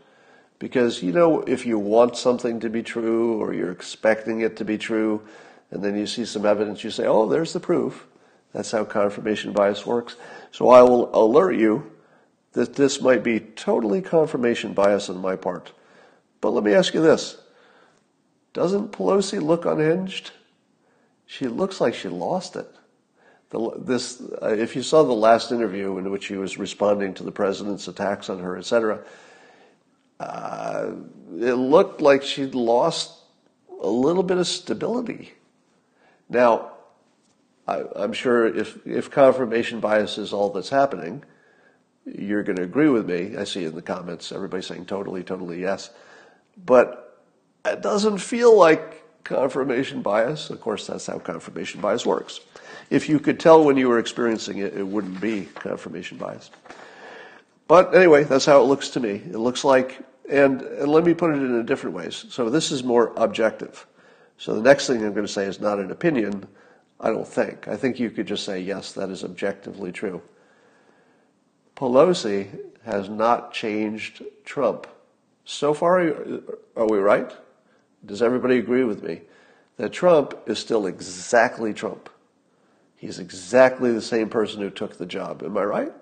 [0.57, 4.65] Because, you know, if you want something to be true or you're expecting it to
[4.65, 5.21] be true,
[5.69, 8.07] and then you see some evidence, you say, oh, there's the proof.
[8.53, 10.15] That's how confirmation bias works.
[10.51, 11.91] So I will alert you
[12.57, 15.71] that this might be totally confirmation bias on my part.
[16.41, 17.37] But let me ask you this
[18.53, 20.31] Doesn't Pelosi look unhinged?
[21.27, 22.67] She looks like she lost it.
[23.51, 27.23] The, this, uh, if you saw the last interview in which she was responding to
[27.23, 29.03] the president's attacks on her, etc.,
[30.19, 30.93] uh,
[31.39, 33.21] it looked like she'd lost
[33.83, 35.33] a little bit of stability.
[36.27, 36.71] Now,
[37.67, 41.23] I, am sure if, if confirmation bias is all that's happening,
[42.15, 43.35] you're going to agree with me.
[43.37, 45.89] I see in the comments everybody saying totally, totally yes.
[46.65, 47.21] But
[47.65, 50.49] it doesn't feel like confirmation bias.
[50.49, 52.39] Of course, that's how confirmation bias works.
[52.89, 56.49] If you could tell when you were experiencing it, it wouldn't be confirmation bias.
[57.67, 59.15] But anyway, that's how it looks to me.
[59.15, 62.25] It looks like, and, and let me put it in a different ways.
[62.29, 63.85] So this is more objective.
[64.37, 66.47] So the next thing I'm going to say is not an opinion,
[66.99, 67.67] I don't think.
[67.67, 70.21] I think you could just say, yes, that is objectively true.
[71.77, 72.47] Pelosi
[72.85, 74.87] has not changed Trump.
[75.45, 75.99] So far,
[76.75, 77.31] are we right?
[78.05, 79.21] Does everybody agree with me
[79.77, 82.09] that Trump is still exactly Trump?
[82.95, 85.43] He's exactly the same person who took the job.
[85.43, 85.93] Am I right?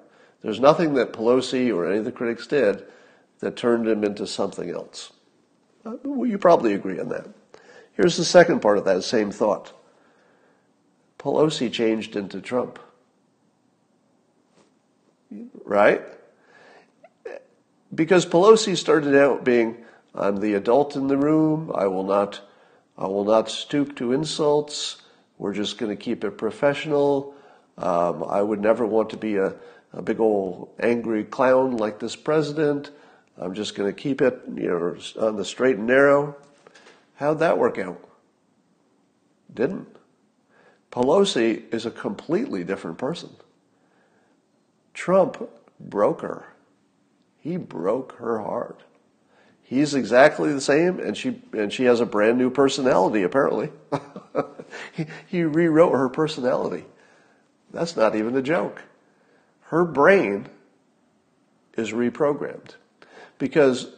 [0.41, 2.85] There's nothing that Pelosi or any of the critics did
[3.39, 5.11] that turned him into something else.
[5.85, 7.27] Uh, well, you probably agree on that.
[7.93, 9.73] Here's the second part of that same thought
[11.19, 12.79] Pelosi changed into Trump.
[15.63, 16.01] Right?
[17.93, 19.77] Because Pelosi started out being,
[20.13, 22.41] I'm the adult in the room, I will not
[22.97, 25.01] I will not stoop to insults.
[25.37, 27.35] We're just going to keep it professional.
[27.77, 29.53] Um, I would never want to be a,
[29.91, 32.91] a big old angry clown like this president.
[33.37, 36.37] I'm just going to keep it, you know, on the straight and narrow.
[37.15, 38.01] How'd that work out?
[39.53, 39.87] Didn't.
[40.89, 43.29] Pelosi is a completely different person.
[44.95, 46.47] Trump broke her.
[47.37, 48.81] He broke her heart.
[49.61, 53.23] He's exactly the same, and she and she has a brand new personality.
[53.23, 53.71] Apparently,
[54.93, 56.85] he, he rewrote her personality.
[57.71, 58.81] That's not even a joke.
[59.61, 60.47] Her brain
[61.75, 62.75] is reprogrammed
[63.37, 63.89] because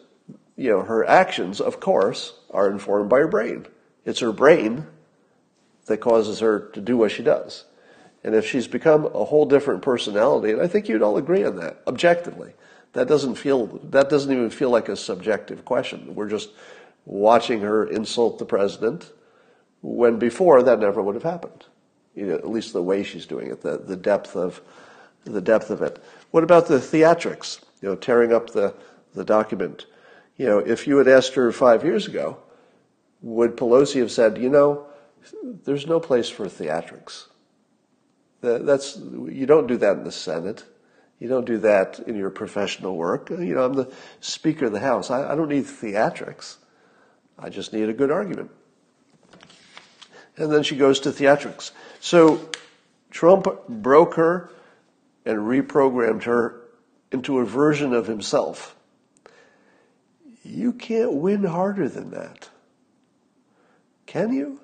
[0.56, 3.68] you know her actions, of course, are informed by her brain.
[4.04, 4.88] It's her brain
[5.86, 7.66] that causes her to do what she does.
[8.28, 11.56] And if she's become a whole different personality, and I think you'd all agree on
[11.62, 12.56] that, objectively,
[12.92, 16.14] that doesn't feel that doesn't even feel like a subjective question.
[16.14, 16.50] We're just
[17.06, 19.14] watching her insult the president
[19.82, 21.68] when before that never would have happened.
[22.16, 24.60] You know, at least the way she's doing it, the, the depth of
[25.24, 26.04] the depth of it.
[26.32, 27.62] What about the theatrics?
[27.82, 28.74] You know, tearing up the,
[29.14, 29.86] the document.
[30.36, 32.40] You know, if you had asked her five years ago,
[33.22, 34.86] would Pelosi have said, you know,
[35.64, 37.28] there's no place for theatrics.
[38.42, 40.64] That's you don't do that in the Senate.
[41.20, 43.30] You don't do that in your professional work.
[43.32, 45.10] You know, I'm the Speaker of the House.
[45.10, 46.58] I, I don't need theatrics.
[47.40, 48.52] I just need a good argument.
[50.38, 51.72] And then she goes to theatrics.
[52.00, 52.50] So
[53.10, 54.52] Trump broke her
[55.26, 56.62] and reprogrammed her
[57.12, 58.76] into a version of himself.
[60.44, 62.50] You can't win harder than that.
[64.06, 64.60] Can you?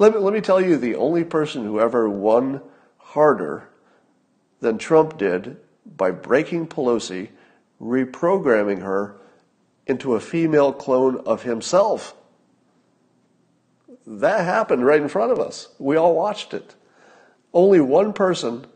[0.00, 2.62] Let me, let me tell you the only person who ever won
[2.96, 3.68] harder
[4.60, 7.28] than Trump did by breaking Pelosi,
[7.78, 9.16] reprogramming her
[9.86, 12.14] into a female clone of himself.
[14.06, 15.68] That happened right in front of us.
[15.78, 16.74] We all watched it.
[17.52, 18.66] Only one person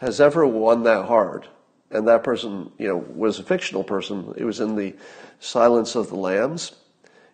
[0.00, 1.48] has ever won that hard.
[1.90, 4.34] And that person, you know, was a fictional person.
[4.36, 4.94] It was in the
[5.40, 6.72] Silence of the Lambs,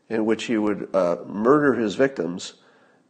[0.09, 2.53] in which he would uh, murder his victims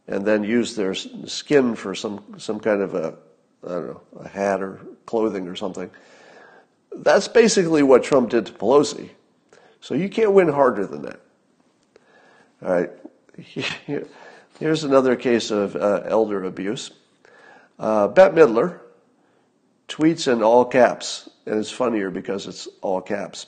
[0.07, 3.15] and then use their skin for some some kind of a
[3.65, 5.89] I don't know a hat or clothing or something.
[6.95, 9.09] That's basically what Trump did to Pelosi.
[9.81, 11.19] So you can't win harder than that.
[12.63, 12.91] All right.
[14.59, 16.91] Here's another case of uh, elder abuse.
[17.79, 18.79] Uh, Bette Midler,
[19.87, 23.47] tweets in all caps, and it's funnier because it's all caps.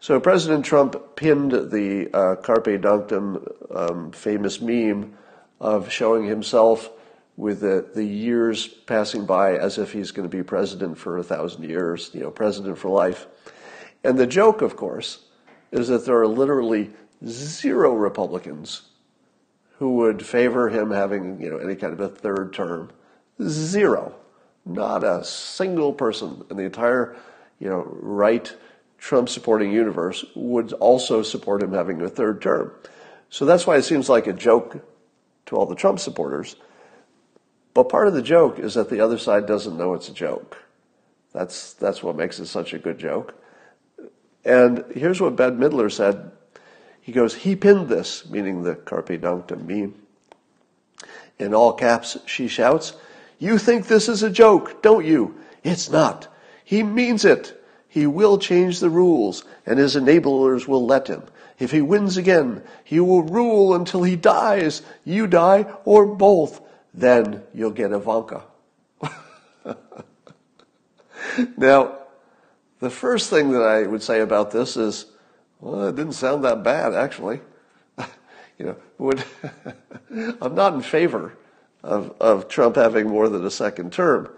[0.00, 5.17] So President Trump pinned the uh, Carpe Diem um, famous meme
[5.60, 6.90] of showing himself
[7.36, 11.22] with the, the years passing by as if he's going to be president for a
[11.22, 13.26] thousand years, you know, president for life.
[14.02, 15.24] And the joke, of course,
[15.70, 16.90] is that there are literally
[17.24, 18.82] zero Republicans
[19.78, 22.90] who would favor him having, you know, any kind of a third term.
[23.40, 24.14] Zero.
[24.66, 27.16] Not a single person in the entire,
[27.60, 28.52] you know, right
[28.98, 32.72] Trump supporting universe would also support him having a third term.
[33.30, 34.84] So that's why it seems like a joke
[35.48, 36.56] to all the Trump supporters
[37.78, 40.58] but part of the joke is that the other side doesn't know it's a joke.
[41.32, 43.40] That's, that's what makes it such a good joke.
[44.44, 46.32] And here's what Bette Midler said.
[47.00, 49.94] He goes, he pinned this, meaning the Carpe Diem meme.
[51.38, 52.94] In all caps, she shouts,
[53.38, 55.38] You think this is a joke, don't you?
[55.62, 56.26] It's not.
[56.64, 57.62] He means it.
[57.86, 61.22] He will change the rules, and his enablers will let him.
[61.58, 66.60] If he wins again, he will rule until he dies, you die, or both
[66.98, 68.42] then you'll get Ivanka.
[71.56, 71.96] now,
[72.80, 75.06] the first thing that I would say about this is,
[75.60, 77.40] well, it didn't sound that bad, actually.
[78.58, 79.24] you know, would
[80.40, 81.36] I'm not in favor
[81.82, 84.28] of, of Trump having more than a second term,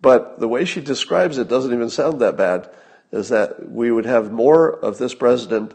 [0.00, 2.70] but the way she describes it doesn't even sound that bad.
[3.12, 5.72] Is that we would have more of this president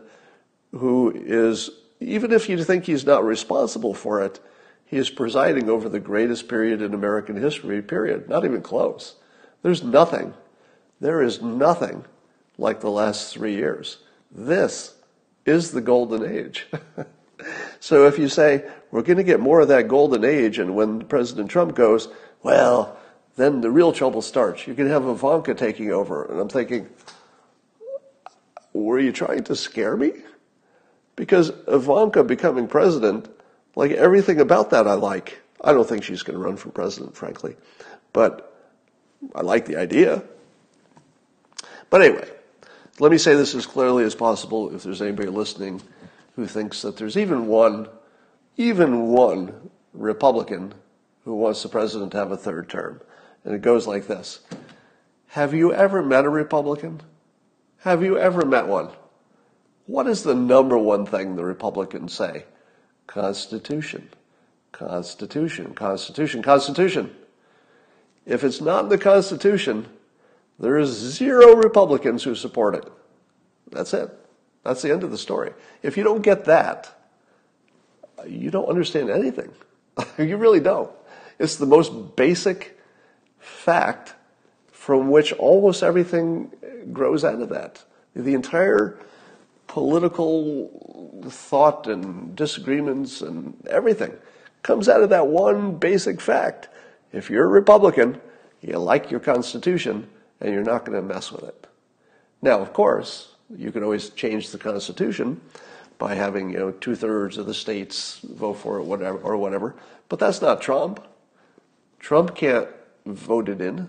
[0.71, 1.69] who is,
[1.99, 4.39] even if you think he's not responsible for it,
[4.85, 8.27] he is presiding over the greatest period in American history, period.
[8.27, 9.15] Not even close.
[9.61, 10.33] There's nothing.
[10.99, 12.05] There is nothing
[12.57, 13.97] like the last three years.
[14.29, 14.95] This
[15.45, 16.67] is the golden age.
[17.79, 21.01] so if you say, we're going to get more of that golden age, and when
[21.01, 22.09] President Trump goes,
[22.43, 22.97] well,
[23.35, 24.67] then the real trouble starts.
[24.67, 26.25] You can have Ivanka taking over.
[26.25, 26.87] And I'm thinking,
[28.73, 30.11] were you trying to scare me?
[31.21, 33.29] Because Ivanka becoming president
[33.75, 35.39] like everything about that I like.
[35.63, 37.55] I don't think she's going to run for president, frankly,
[38.11, 38.51] but
[39.35, 40.23] I like the idea.
[41.91, 42.27] But anyway,
[42.97, 45.83] let me say this as clearly as possible if there's anybody listening
[46.35, 47.87] who thinks that there's even one,
[48.57, 50.73] even one Republican
[51.23, 52.99] who wants the president to have a third term.
[53.45, 54.39] And it goes like this.
[55.27, 57.01] Have you ever met a Republican?
[57.81, 58.89] Have you ever met one?
[59.91, 62.45] What is the number one thing the Republicans say?
[63.07, 64.07] Constitution,
[64.71, 67.13] Constitution, Constitution, Constitution.
[68.25, 69.89] If it's not in the Constitution,
[70.57, 72.89] there is zero Republicans who support it.
[73.69, 74.09] That's it.
[74.63, 75.51] That's the end of the story.
[75.83, 76.97] If you don't get that,
[78.25, 79.51] you don't understand anything.
[80.17, 80.89] you really don't.
[81.37, 82.79] It's the most basic
[83.39, 84.13] fact
[84.71, 86.49] from which almost everything
[86.93, 87.83] grows out of that.
[88.15, 88.97] The entire
[89.71, 94.11] political thought and disagreements and everything
[94.63, 96.67] comes out of that one basic fact.
[97.13, 98.19] If you're a Republican,
[98.59, 100.09] you like your Constitution
[100.41, 101.67] and you're not going to mess with it.
[102.41, 105.39] Now, of course, you can always change the Constitution
[105.97, 109.77] by having you know two thirds of the states vote for it, whatever or whatever.
[110.09, 111.01] But that's not Trump.
[111.97, 112.67] Trump can't
[113.05, 113.87] vote it in,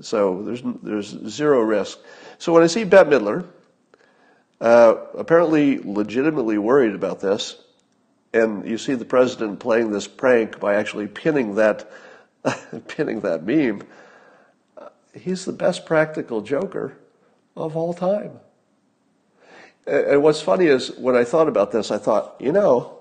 [0.00, 2.00] so there's there's zero risk.
[2.38, 3.46] So when I see Bette Midler,
[4.60, 7.56] uh, apparently legitimately worried about this.
[8.32, 11.90] And you see the president playing this prank by actually pinning that,
[12.88, 13.82] pinning that meme.
[15.14, 16.96] he's the best practical joker
[17.56, 18.38] of all time.
[19.86, 22.98] And what's funny is when I thought about this, I thought, you know,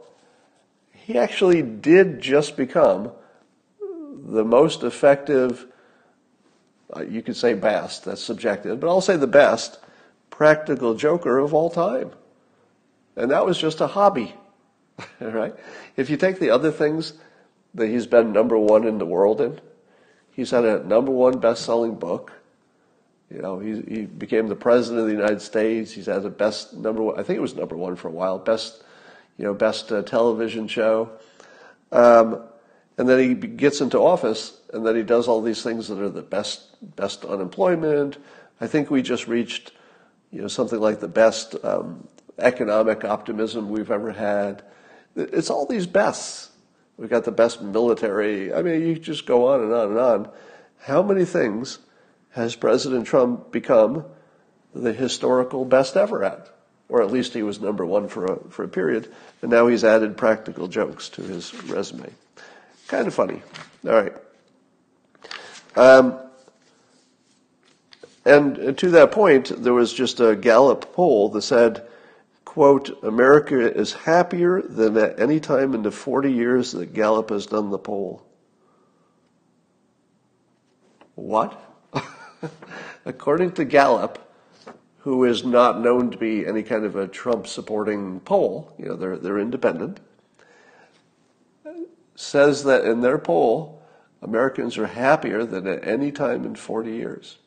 [0.92, 3.12] he actually did just become
[3.80, 5.68] the most effective,
[6.96, 9.80] uh, you could say best, that's subjective, but I'll say the best
[10.40, 12.12] practical joker of all time.
[13.18, 14.34] And that was just a hobby,
[15.20, 15.54] right?
[15.98, 17.12] If you take the other things
[17.74, 19.60] that he's been number one in the world in,
[20.32, 22.32] he's had a number one best-selling book.
[23.30, 25.92] You know, he, he became the president of the United States.
[25.92, 28.40] He's had the best number one, I think it was number one for a while,
[28.40, 28.82] best,
[29.38, 31.10] you know, best uh, television show.
[31.92, 32.44] Um,
[32.98, 36.08] and then he gets into office, and then he does all these things that are
[36.08, 36.62] the best,
[36.96, 38.18] best unemployment.
[38.62, 39.74] I think we just reached
[40.32, 42.08] you know, something like the best um,
[42.38, 44.64] economic optimism we've ever had.
[45.16, 46.50] It's all these bests.
[46.98, 48.54] We've got the best military.
[48.54, 50.30] I mean, you just go on and on and on.
[50.82, 51.80] How many things
[52.32, 54.06] has President Trump become
[54.74, 56.50] the historical best ever at?
[56.90, 59.12] Or at least he was number one for a, for a period.
[59.42, 62.10] And now he's added practical jokes to his resume.
[62.88, 63.42] Kind of funny.
[63.86, 64.14] All right.
[65.76, 66.20] Um,
[68.30, 71.88] And to that point, there was just a Gallup poll that said,
[72.46, 77.48] quote, America is happier than at any time in the 40 years that Gallup has
[77.48, 78.22] done the poll.
[81.16, 81.60] What?
[83.06, 84.32] According to Gallup,
[85.00, 88.96] who is not known to be any kind of a Trump supporting poll, you know,
[88.96, 90.00] they're, they're independent,
[92.14, 93.82] says that in their poll,
[94.22, 97.38] Americans are happier than at any time in 40 years.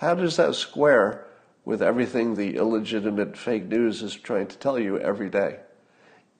[0.00, 1.26] How does that square
[1.62, 5.58] with everything the illegitimate fake news is trying to tell you every day?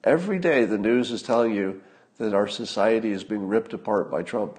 [0.03, 1.83] Every day, the news is telling you
[2.17, 4.57] that our society is being ripped apart by Trump.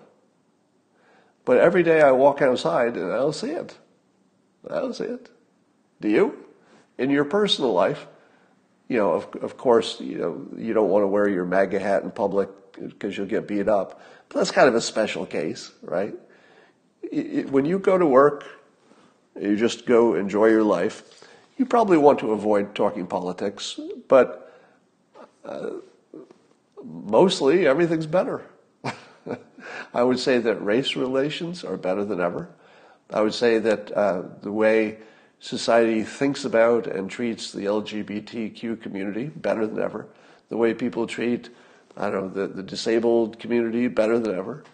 [1.45, 3.77] But every day I walk outside and I don't see it.
[4.71, 5.29] I don't see it.
[6.01, 6.47] Do you?
[6.97, 8.07] In your personal life,
[8.87, 12.05] you know, of, of course, you know, you don't want to wear your MAGA hat
[12.05, 14.01] in public because you'll get beat up.
[14.29, 16.15] But that's kind of a special case, right?
[17.03, 18.47] It, when you go to work,
[19.41, 21.27] you just go enjoy your life.
[21.57, 23.79] You probably want to avoid talking politics,
[24.09, 24.53] but
[25.45, 25.71] uh,
[26.85, 28.43] mostly everything's better.
[29.95, 32.49] I would say that race relations are better than ever.
[33.11, 34.99] I would say that uh, the way
[35.41, 40.07] society thinks about and treats the LGBTQ community better than ever.
[40.49, 41.51] The way people treat,
[41.97, 44.65] I don't know, the, the disabled community better than ever.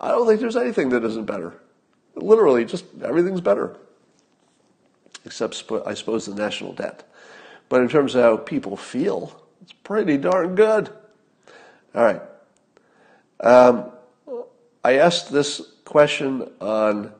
[0.00, 1.54] I don't think there's anything that isn't better.
[2.22, 3.76] Literally, just everything's better.
[5.24, 7.06] Except, I suppose, the national debt.
[7.68, 10.88] But in terms of how people feel, it's pretty darn good.
[11.94, 12.22] All right.
[13.40, 13.90] Um,
[14.84, 17.12] I asked this question on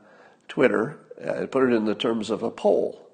[0.47, 0.99] Twitter.
[1.21, 3.07] I put it in the terms of a poll.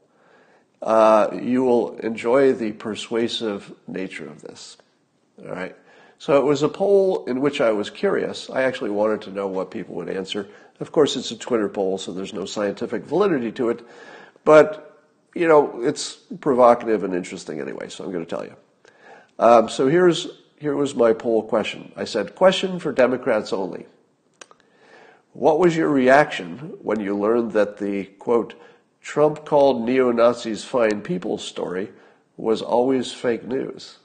[0.81, 4.77] Uh, you will enjoy the persuasive nature of this.
[5.43, 5.75] All right.
[6.19, 8.49] So it was a poll in which I was curious.
[8.49, 10.47] I actually wanted to know what people would answer.
[10.79, 13.85] Of course, it's a Twitter poll, so there's no scientific validity to it.
[14.43, 15.03] But,
[15.35, 18.55] you know, it's provocative and interesting anyway, so I'm going to tell you.
[19.39, 20.27] Um, so here's
[20.59, 21.91] here was my poll question.
[21.95, 23.85] I said, question for Democrats only.
[25.33, 28.55] What was your reaction when you learned that the, quote,
[29.01, 31.91] Trump called neo Nazis fine people story
[32.37, 33.99] was always fake news?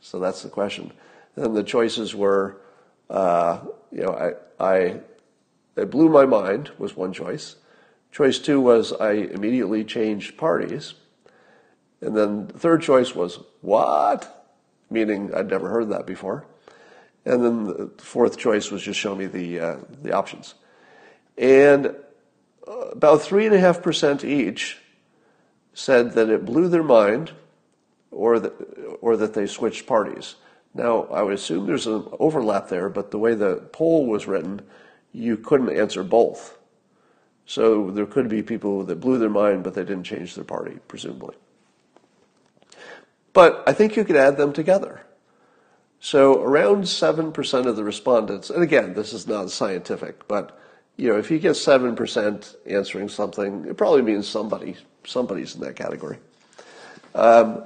[0.00, 0.92] So that's the question.
[1.36, 2.60] And the choices were,
[3.08, 3.60] uh,
[3.90, 5.00] you know, I, I,
[5.76, 7.56] it blew my mind was one choice.
[8.10, 10.94] Choice two was I immediately changed parties.
[12.00, 14.38] And then the third choice was, what?
[14.92, 16.44] meaning I'd never heard that before.
[17.24, 20.54] And then the fourth choice was just show me the, uh, the options.
[21.38, 21.94] And
[22.66, 24.78] uh, about three and a half percent each
[25.72, 27.32] said that it blew their mind
[28.10, 28.52] or that,
[29.00, 30.34] or that they switched parties.
[30.74, 34.62] Now, I would assume there's an overlap there, but the way the poll was written,
[35.12, 36.58] you couldn't answer both.
[37.44, 40.78] So there could be people that blew their mind, but they didn't change their party,
[40.88, 41.36] presumably.
[43.32, 45.02] But I think you could add them together.
[46.00, 50.58] So around 7% of the respondents, and again, this is not scientific, but
[50.96, 55.76] you know, if you get 7% answering something, it probably means somebody, somebody's in that
[55.76, 56.18] category.
[57.14, 57.64] Um,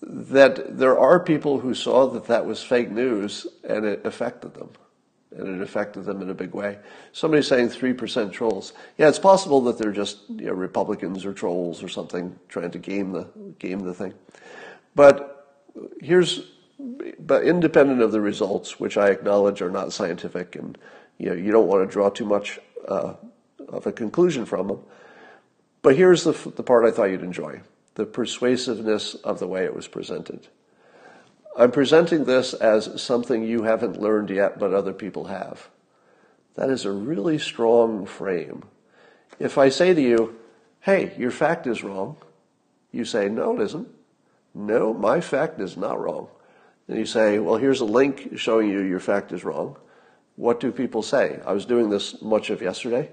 [0.00, 4.70] that there are people who saw that that was fake news and it affected them.
[5.30, 6.78] And it affected them in a big way.
[7.12, 8.72] Somebody's saying 3% trolls.
[8.96, 12.78] Yeah, it's possible that they're just you know, Republicans or trolls or something trying to
[12.78, 13.28] game the,
[13.58, 14.14] game the thing.
[14.94, 15.38] But
[16.00, 16.40] here's,
[17.18, 20.78] but independent of the results, which I acknowledge are not scientific, and
[21.18, 23.14] you know you don't want to draw too much uh,
[23.68, 24.80] of a conclusion from them.
[25.82, 27.60] But here's the the part I thought you'd enjoy:
[27.98, 30.46] the persuasiveness of the way it was presented.
[31.58, 35.68] I'm presenting this as something you haven't learned yet, but other people have.
[36.54, 38.62] That is a really strong frame.
[39.40, 40.38] If I say to you,
[40.78, 42.16] hey, your fact is wrong,
[42.92, 43.88] you say, no, it isn't.
[44.54, 46.28] No, my fact is not wrong.
[46.86, 49.76] And you say, well, here's a link showing you your fact is wrong.
[50.36, 51.40] What do people say?
[51.44, 53.10] I was doing this much of yesterday.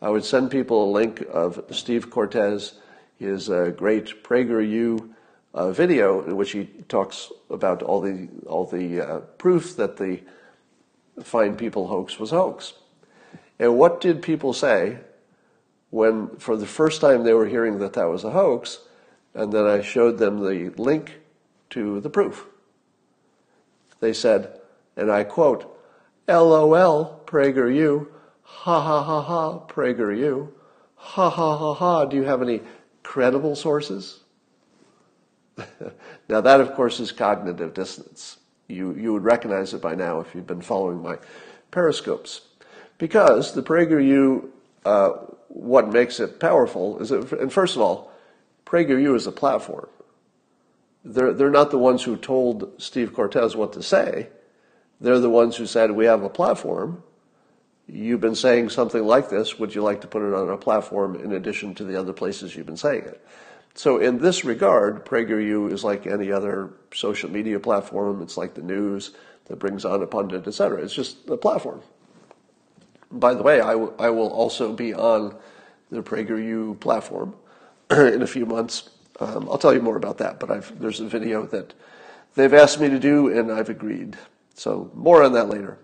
[0.00, 2.74] I would send people a link of Steve Cortes,
[3.20, 5.10] his great PragerU
[5.54, 10.20] uh, video in which he talks about all the all the uh, proof that the
[11.22, 12.72] Fine People hoax was hoax.
[13.58, 14.98] And what did people say
[15.90, 18.78] when, for the first time, they were hearing that that was a hoax?
[19.34, 21.20] And then I showed them the link
[21.70, 22.46] to the proof.
[24.00, 24.60] They said,
[24.96, 25.76] and I quote,
[26.26, 28.06] LOL, PragerU,
[28.42, 30.48] ha ha ha ha, PragerU,
[30.94, 32.62] ha ha ha ha, do you have any
[33.02, 34.20] credible sources?
[36.28, 38.38] now that of course is cognitive dissonance.
[38.68, 41.18] You, you would recognize it by now if you've been following my
[41.70, 42.42] periscopes.
[42.98, 44.48] Because the PragerU
[44.84, 45.10] uh,
[45.48, 48.12] what makes it powerful is that, and first of all,
[48.64, 49.88] PragerU is a platform.
[51.04, 54.28] They're, they're not the ones who told Steve Cortes what to say.
[55.00, 57.02] They're the ones who said, We have a platform.
[57.92, 59.58] You've been saying something like this.
[59.58, 62.54] Would you like to put it on a platform in addition to the other places
[62.54, 63.26] you've been saying it?
[63.74, 68.22] So, in this regard, PragerU is like any other social media platform.
[68.22, 69.12] It's like the news
[69.46, 70.82] that brings on a pundit, etc.
[70.82, 71.82] It's just a platform.
[73.10, 75.36] By the way, I, w- I will also be on
[75.90, 77.34] the PragerU platform
[77.90, 78.90] in a few months.
[79.18, 81.74] Um, I'll tell you more about that, but I've, there's a video that
[82.34, 84.16] they've asked me to do, and I've agreed.
[84.54, 85.78] So, more on that later.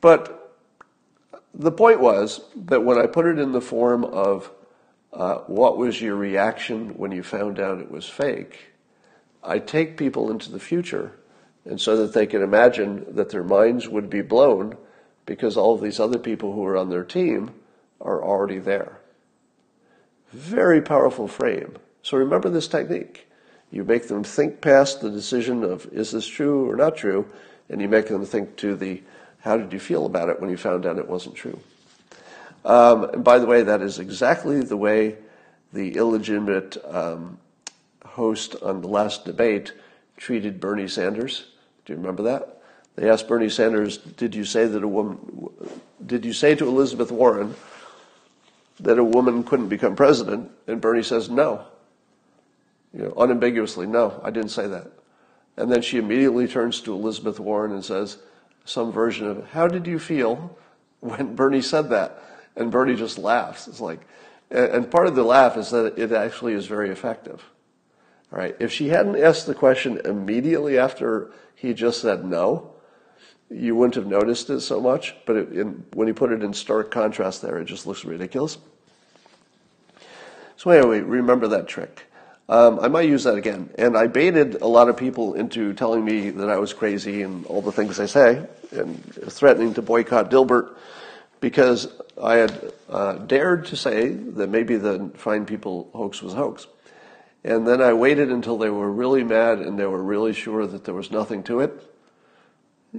[0.00, 0.45] But
[1.58, 4.50] the point was that when I put it in the form of
[5.12, 8.72] uh, what was your reaction when you found out it was fake,
[9.42, 11.12] I take people into the future,
[11.64, 14.76] and so that they can imagine that their minds would be blown
[15.24, 17.52] because all of these other people who are on their team
[18.00, 19.00] are already there.
[20.32, 21.76] Very powerful frame.
[22.02, 23.28] So remember this technique.
[23.70, 27.26] You make them think past the decision of is this true or not true,
[27.68, 29.02] and you make them think to the
[29.46, 31.56] how did you feel about it when you found out it wasn't true.
[32.64, 35.18] Um, and by the way, that is exactly the way
[35.72, 37.38] the illegitimate um,
[38.04, 39.72] host on the last debate
[40.16, 41.46] treated Bernie Sanders.
[41.84, 42.60] Do you remember that?
[42.96, 45.18] They asked Bernie Sanders, "Did you say that a woman?
[46.04, 47.54] Did you say to Elizabeth Warren
[48.80, 51.64] that a woman couldn't become president?" And Bernie says, "No."
[52.92, 54.90] You know, unambiguously, no, I didn't say that.
[55.56, 58.18] And then she immediately turns to Elizabeth Warren and says,
[58.66, 60.56] some version of, "How did you feel
[61.00, 62.22] when Bernie said that?"
[62.54, 63.68] And Bernie just laughs.
[63.68, 64.00] It's like,
[64.50, 67.42] and part of the laugh is that it actually is very effective.
[68.32, 68.56] All right.
[68.58, 72.72] If she hadn't asked the question immediately after he just said no,
[73.50, 76.52] you wouldn't have noticed it so much, but it, in, when you put it in
[76.52, 78.58] stark contrast there, it just looks ridiculous.
[80.56, 82.04] So anyway, remember that trick.
[82.48, 83.70] Um, I might use that again.
[83.76, 87.44] And I baited a lot of people into telling me that I was crazy and
[87.46, 90.76] all the things I say, and threatening to boycott Dilbert
[91.40, 91.88] because
[92.22, 96.66] I had uh, dared to say that maybe the Fine People hoax was a hoax.
[97.44, 100.84] And then I waited until they were really mad and they were really sure that
[100.84, 101.82] there was nothing to it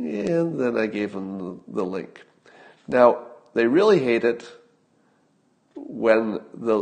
[0.04, 2.24] and then I gave them the, the link.
[2.88, 4.48] Now, they really hate it
[5.88, 6.80] when the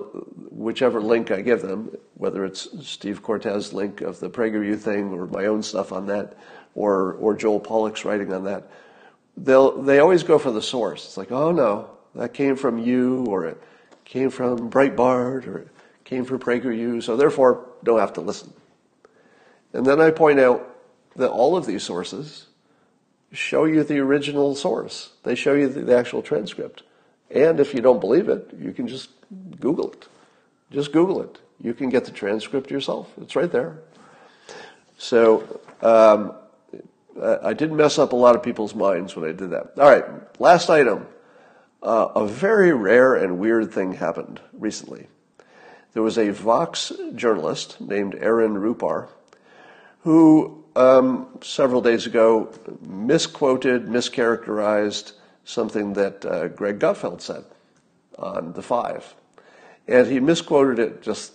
[0.51, 5.27] whichever link I give them, whether it's Steve Cortes' link of the PragerU thing or
[5.27, 6.37] my own stuff on that,
[6.73, 8.69] or or Joel Pollak's writing on that,
[9.37, 11.05] they'll they always go for the source.
[11.05, 13.61] It's like, oh no, that came from you, or it
[14.05, 15.69] came from Breitbart, or it
[16.03, 18.53] came from PragerU, so therefore don't have to listen.
[19.73, 20.75] And then I point out
[21.15, 22.47] that all of these sources
[23.31, 25.11] show you the original source.
[25.23, 26.83] They show you the actual transcript.
[27.31, 29.09] And if you don't believe it, you can just
[29.59, 30.07] Google it.
[30.71, 31.39] Just Google it.
[31.61, 33.11] You can get the transcript yourself.
[33.21, 33.79] It's right there.
[34.97, 36.33] So um,
[37.43, 39.73] I didn't mess up a lot of people's minds when I did that.
[39.77, 40.05] All right,
[40.39, 41.07] last item.
[41.81, 45.07] Uh, a very rare and weird thing happened recently.
[45.93, 49.07] There was a Vox journalist named Aaron Rupar
[50.01, 52.51] who um, several days ago
[52.81, 55.13] misquoted, mischaracterized
[55.45, 57.45] something that uh, Greg Gutfeld said
[58.19, 59.15] on the Five,
[59.87, 61.33] and he misquoted it just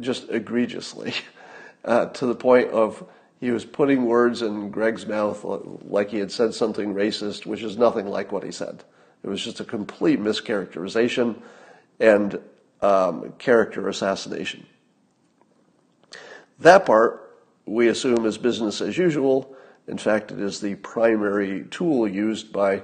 [0.00, 1.14] just egregiously
[1.84, 3.06] uh, to the point of
[3.40, 5.44] he was putting words in Greg's mouth
[5.82, 8.82] like he had said something racist, which is nothing like what he said.
[9.22, 11.36] It was just a complete mischaracterization
[12.00, 12.38] and
[12.80, 14.66] um, character assassination.
[16.58, 19.53] That part we assume is business as usual.
[19.86, 22.82] In fact, it is the primary tool used by,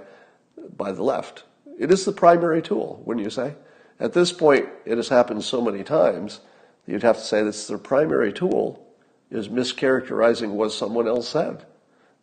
[0.77, 1.45] by the left.
[1.79, 3.55] It is the primary tool, wouldn't you say?
[3.99, 6.41] At this point, it has happened so many times
[6.85, 8.87] that you'd have to say that's their primary tool
[9.31, 11.65] is mischaracterizing what someone else said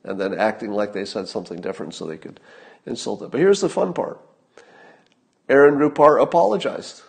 [0.04, 2.40] and then acting like they said something different so they could
[2.86, 3.32] insult it.
[3.32, 4.20] But here's the fun part
[5.50, 7.02] Aaron Rupar apologized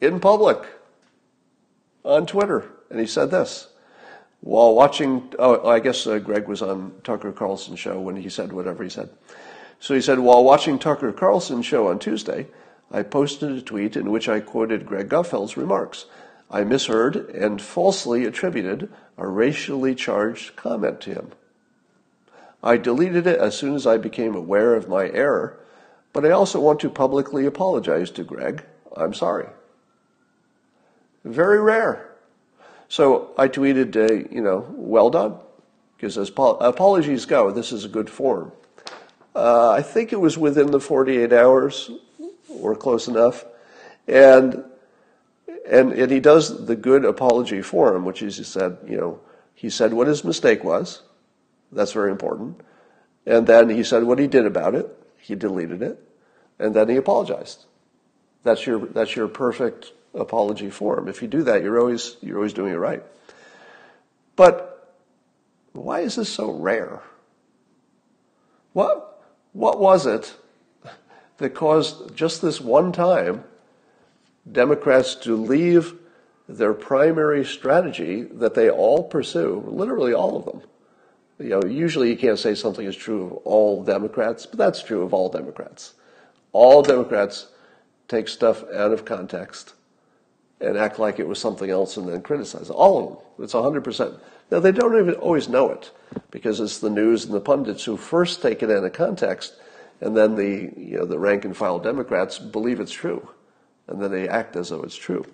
[0.00, 0.64] in public
[2.04, 3.68] on Twitter, and he said this
[4.40, 8.52] while watching, oh, I guess uh, Greg was on Tucker Carlson's show when he said
[8.52, 9.08] whatever he said.
[9.80, 12.46] So he said, while watching Tucker Carlson's show on Tuesday,
[12.90, 16.06] I posted a tweet in which I quoted Greg Gutfeld's remarks.
[16.50, 21.32] I misheard and falsely attributed a racially charged comment to him.
[22.62, 25.58] I deleted it as soon as I became aware of my error,
[26.12, 28.64] but I also want to publicly apologize to Greg.
[28.96, 29.48] I'm sorry.
[31.24, 32.15] Very rare.
[32.88, 35.36] So I tweeted, uh, you know, well done,
[35.96, 38.52] because as apologies go, this is a good form.
[39.34, 41.90] Uh, I think it was within the 48 hours
[42.48, 43.44] or close enough.
[44.08, 44.64] And,
[45.68, 49.20] and, and he does the good apology form, which is he said, you know,
[49.54, 51.02] he said what his mistake was.
[51.72, 52.60] That's very important.
[53.26, 54.88] And then he said what he did about it.
[55.18, 56.00] He deleted it.
[56.58, 57.66] And then he apologized.
[58.44, 61.08] That's your, that's your perfect apology form.
[61.08, 63.02] If you do that, you're always, you're always doing it right.
[64.34, 64.94] But
[65.72, 67.02] why is this so rare?
[68.72, 70.34] What, what was it
[71.38, 73.44] that caused just this one time
[74.50, 75.94] Democrats to leave
[76.48, 80.62] their primary strategy that they all pursue, literally all of them?
[81.38, 85.02] You know, usually you can't say something is true of all Democrats, but that's true
[85.02, 85.94] of all Democrats.
[86.52, 87.48] All Democrats
[88.08, 89.74] take stuff out of context
[90.60, 92.72] and act like it was something else and then criticize it.
[92.72, 93.44] All of them.
[93.44, 94.18] It's 100%.
[94.50, 95.90] Now, they don't even always know it
[96.30, 99.54] because it's the news and the pundits who first take it out of context
[100.00, 103.28] and then the, you know, the rank and file Democrats believe it's true
[103.88, 105.24] and then they act as though it's true.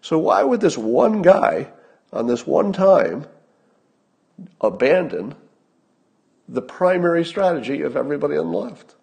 [0.00, 1.68] So why would this one guy
[2.12, 3.26] on this one time
[4.60, 5.34] abandon
[6.48, 8.94] the primary strategy of everybody on the left?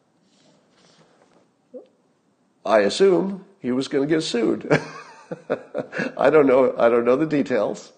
[2.66, 4.80] I assume he was going to get sued.
[6.18, 6.76] I don't know.
[6.78, 7.92] I don't know the details,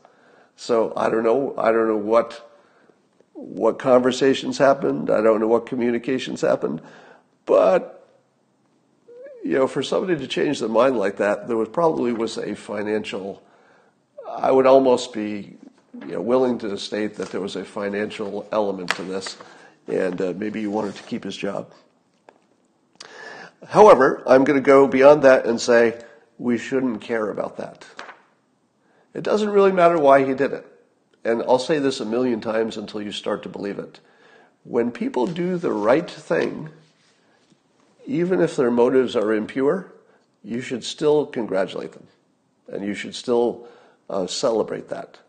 [0.55, 1.55] so I don't know.
[1.57, 2.51] I don't know what
[3.33, 5.09] what conversations happened.
[5.09, 6.81] I don't know what communications happened,
[7.45, 7.95] but
[9.43, 12.55] you know, for somebody to change their mind like that, there was probably was a
[12.55, 13.43] financial.
[14.27, 15.57] I would almost be
[16.01, 19.37] you know, willing to state that there was a financial element to this,
[19.87, 21.71] and uh, maybe he wanted to keep his job.
[23.67, 26.03] However, I'm going to go beyond that and say
[26.37, 27.85] we shouldn't care about that.
[29.13, 30.65] It doesn't really matter why he did it.
[31.23, 33.99] And I'll say this a million times until you start to believe it.
[34.63, 36.69] When people do the right thing,
[38.05, 39.91] even if their motives are impure,
[40.43, 42.07] you should still congratulate them.
[42.71, 43.67] And you should still
[44.09, 45.19] uh, celebrate that.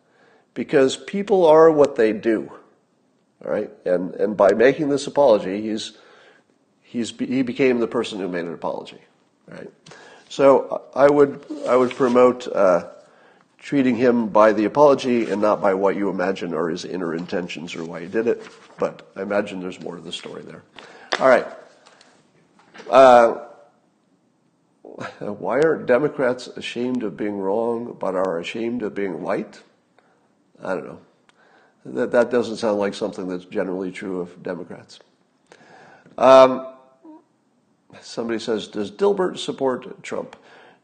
[0.54, 2.52] Because people are what they do.
[3.44, 3.70] All right?
[3.84, 5.96] And, and by making this apology, he's
[6.82, 9.00] he's, he became the person who made an apology,
[9.46, 9.70] right?
[10.28, 12.88] So I would, I would promote uh,
[13.58, 17.74] treating him by the apology and not by what you imagine are his inner intentions
[17.74, 18.46] or why he did it.
[18.78, 20.62] But I imagine there's more to the story there.
[21.18, 21.46] All right.
[22.90, 23.46] Uh,
[25.18, 29.60] why aren't Democrats ashamed of being wrong but are ashamed of being right?
[30.62, 31.00] I don't know.
[31.86, 34.98] That, that doesn't sound like something that's generally true of Democrats.
[36.18, 36.66] Um,
[38.00, 40.36] Somebody says, Does Dilbert support Trump?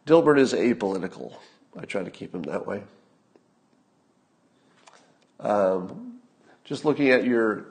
[0.06, 1.34] Dilbert is apolitical.
[1.78, 2.82] I try to keep him that way.
[5.40, 6.20] Um,
[6.64, 7.66] just looking at your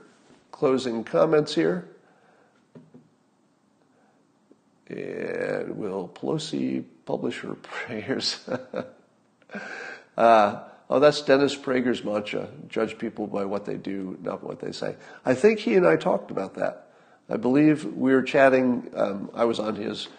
[0.51, 1.88] closing comments here.
[4.88, 8.47] And will Pelosi publish her prayers?
[10.17, 14.71] uh, oh, that's Dennis Prager's mantra judge people by what they do, not what they
[14.71, 14.95] say.
[15.25, 16.90] I think he and I talked about that.
[17.32, 18.91] I believe we were chatting.
[18.93, 20.09] Um, I was on his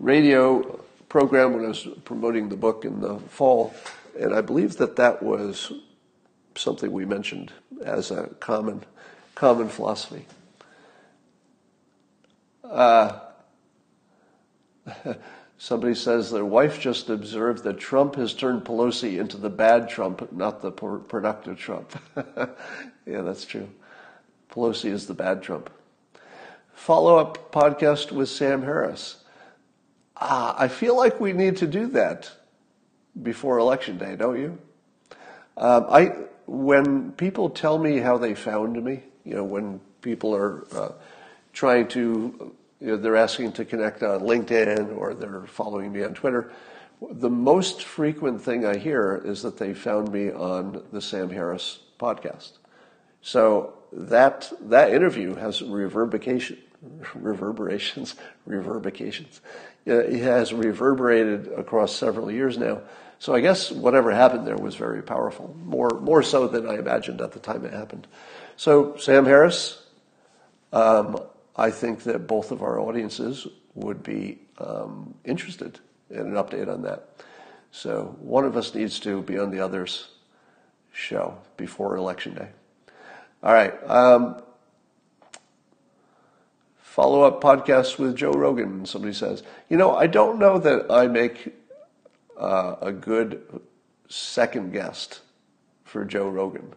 [0.00, 3.72] radio program when I was promoting the book in the fall,
[4.18, 5.70] and I believe that that was
[6.56, 7.52] something we mentioned
[7.84, 8.84] as a common
[9.36, 10.26] common philosophy.
[12.64, 13.20] Uh,
[15.58, 20.32] somebody says their wife just observed that Trump has turned Pelosi into the bad Trump,
[20.32, 21.96] not the productive Trump.
[23.06, 23.68] yeah, that's true.
[24.50, 25.70] Pelosi is the bad Trump
[26.78, 29.16] follow up podcast with Sam Harris.
[30.16, 32.30] Uh, I feel like we need to do that
[33.20, 34.58] before election day, don't you?
[35.56, 36.12] Um, I
[36.46, 40.92] when people tell me how they found me, you know, when people are uh,
[41.52, 46.14] trying to, you know, they're asking to connect on LinkedIn or they're following me on
[46.14, 46.50] Twitter.
[47.02, 51.80] The most frequent thing I hear is that they found me on the Sam Harris
[52.00, 52.52] podcast.
[53.20, 56.58] So that that interview has reverberation
[57.14, 58.14] reverberations,
[58.46, 59.40] reverberations.
[59.84, 62.82] It has reverberated across several years now.
[63.18, 67.20] So I guess whatever happened there was very powerful, more more so than I imagined
[67.20, 68.06] at the time it happened.
[68.56, 69.82] So Sam Harris,
[70.72, 71.18] um,
[71.56, 76.82] I think that both of our audiences would be um, interested in an update on
[76.82, 77.08] that.
[77.70, 80.08] So one of us needs to be on the other's
[80.92, 82.48] show before election day.
[83.42, 83.74] All right.
[83.88, 84.42] Um,
[86.88, 88.86] follow up podcast with Joe Rogan.
[88.86, 91.54] Somebody says, you know, I don't know that I make
[92.36, 93.60] uh, a good
[94.08, 95.20] second guest
[95.84, 96.74] for Joe Rogan.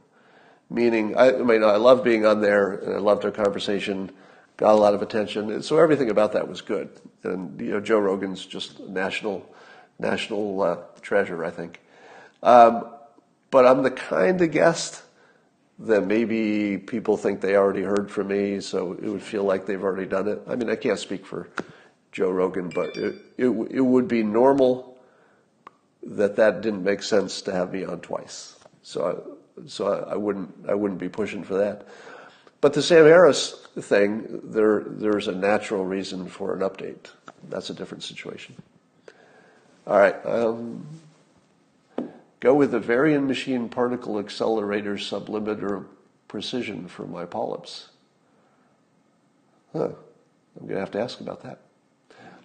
[0.70, 4.12] Meaning, I, I, mean, I love being on there and I loved our conversation.
[4.58, 5.50] got a lot of attention.
[5.50, 6.90] And so everything about that was good.
[7.24, 9.50] And you know, Joe Rogan's just national
[9.98, 11.80] national uh, treasure, I think.
[12.44, 12.86] Um,
[13.50, 15.04] but I'm the kind of guest
[15.82, 19.84] that maybe people think they already heard from me, so it would feel like they've
[19.84, 20.42] already done it.
[20.48, 21.50] I mean, I can't speak for
[22.12, 24.98] Joe Rogan, but it, it, it would be normal
[26.04, 28.58] that that didn't make sense to have me on twice.
[28.84, 29.06] So,
[29.58, 31.88] I, so I, I wouldn't I wouldn't be pushing for that.
[32.60, 37.10] But the Sam Harris thing, there there's a natural reason for an update.
[37.50, 38.56] That's a different situation.
[39.88, 40.16] All right.
[40.26, 40.86] Um,
[42.42, 45.86] go with the Varian machine particle accelerator submillimeter
[46.28, 47.90] precision for my polyps.
[49.72, 49.92] Huh.
[50.60, 51.60] I'm going to have to ask about that.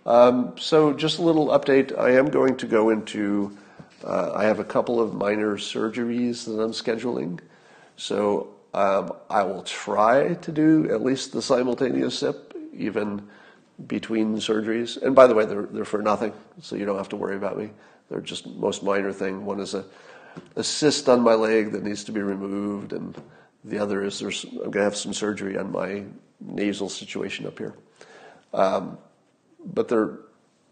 [0.05, 1.99] Um, so, just a little update.
[1.99, 3.57] I am going to go into,
[4.05, 7.41] uh, I have a couple of minor surgeries that I'm scheduling.
[7.97, 13.27] So, um, I will try to do at least the simultaneous SIP, even
[13.89, 15.03] between surgeries.
[15.03, 16.33] And by the way, they're, they're for nothing,
[16.63, 17.71] so you don't have to worry about me.
[18.09, 19.45] They're just most minor thing.
[19.45, 19.85] One is a,
[20.55, 23.21] a cyst on my leg that needs to be removed, and
[23.65, 26.05] the other is there's, I'm going to have some surgery on my
[26.41, 27.75] nasal situation up here.
[28.55, 28.99] Um,
[29.65, 30.19] but they're,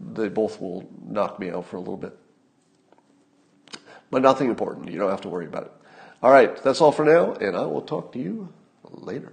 [0.01, 2.16] they both will knock me out for a little bit.
[4.11, 4.91] But nothing important.
[4.91, 5.72] You don't have to worry about it.
[6.22, 8.53] All right, that's all for now, and I will talk to you
[8.85, 9.32] later.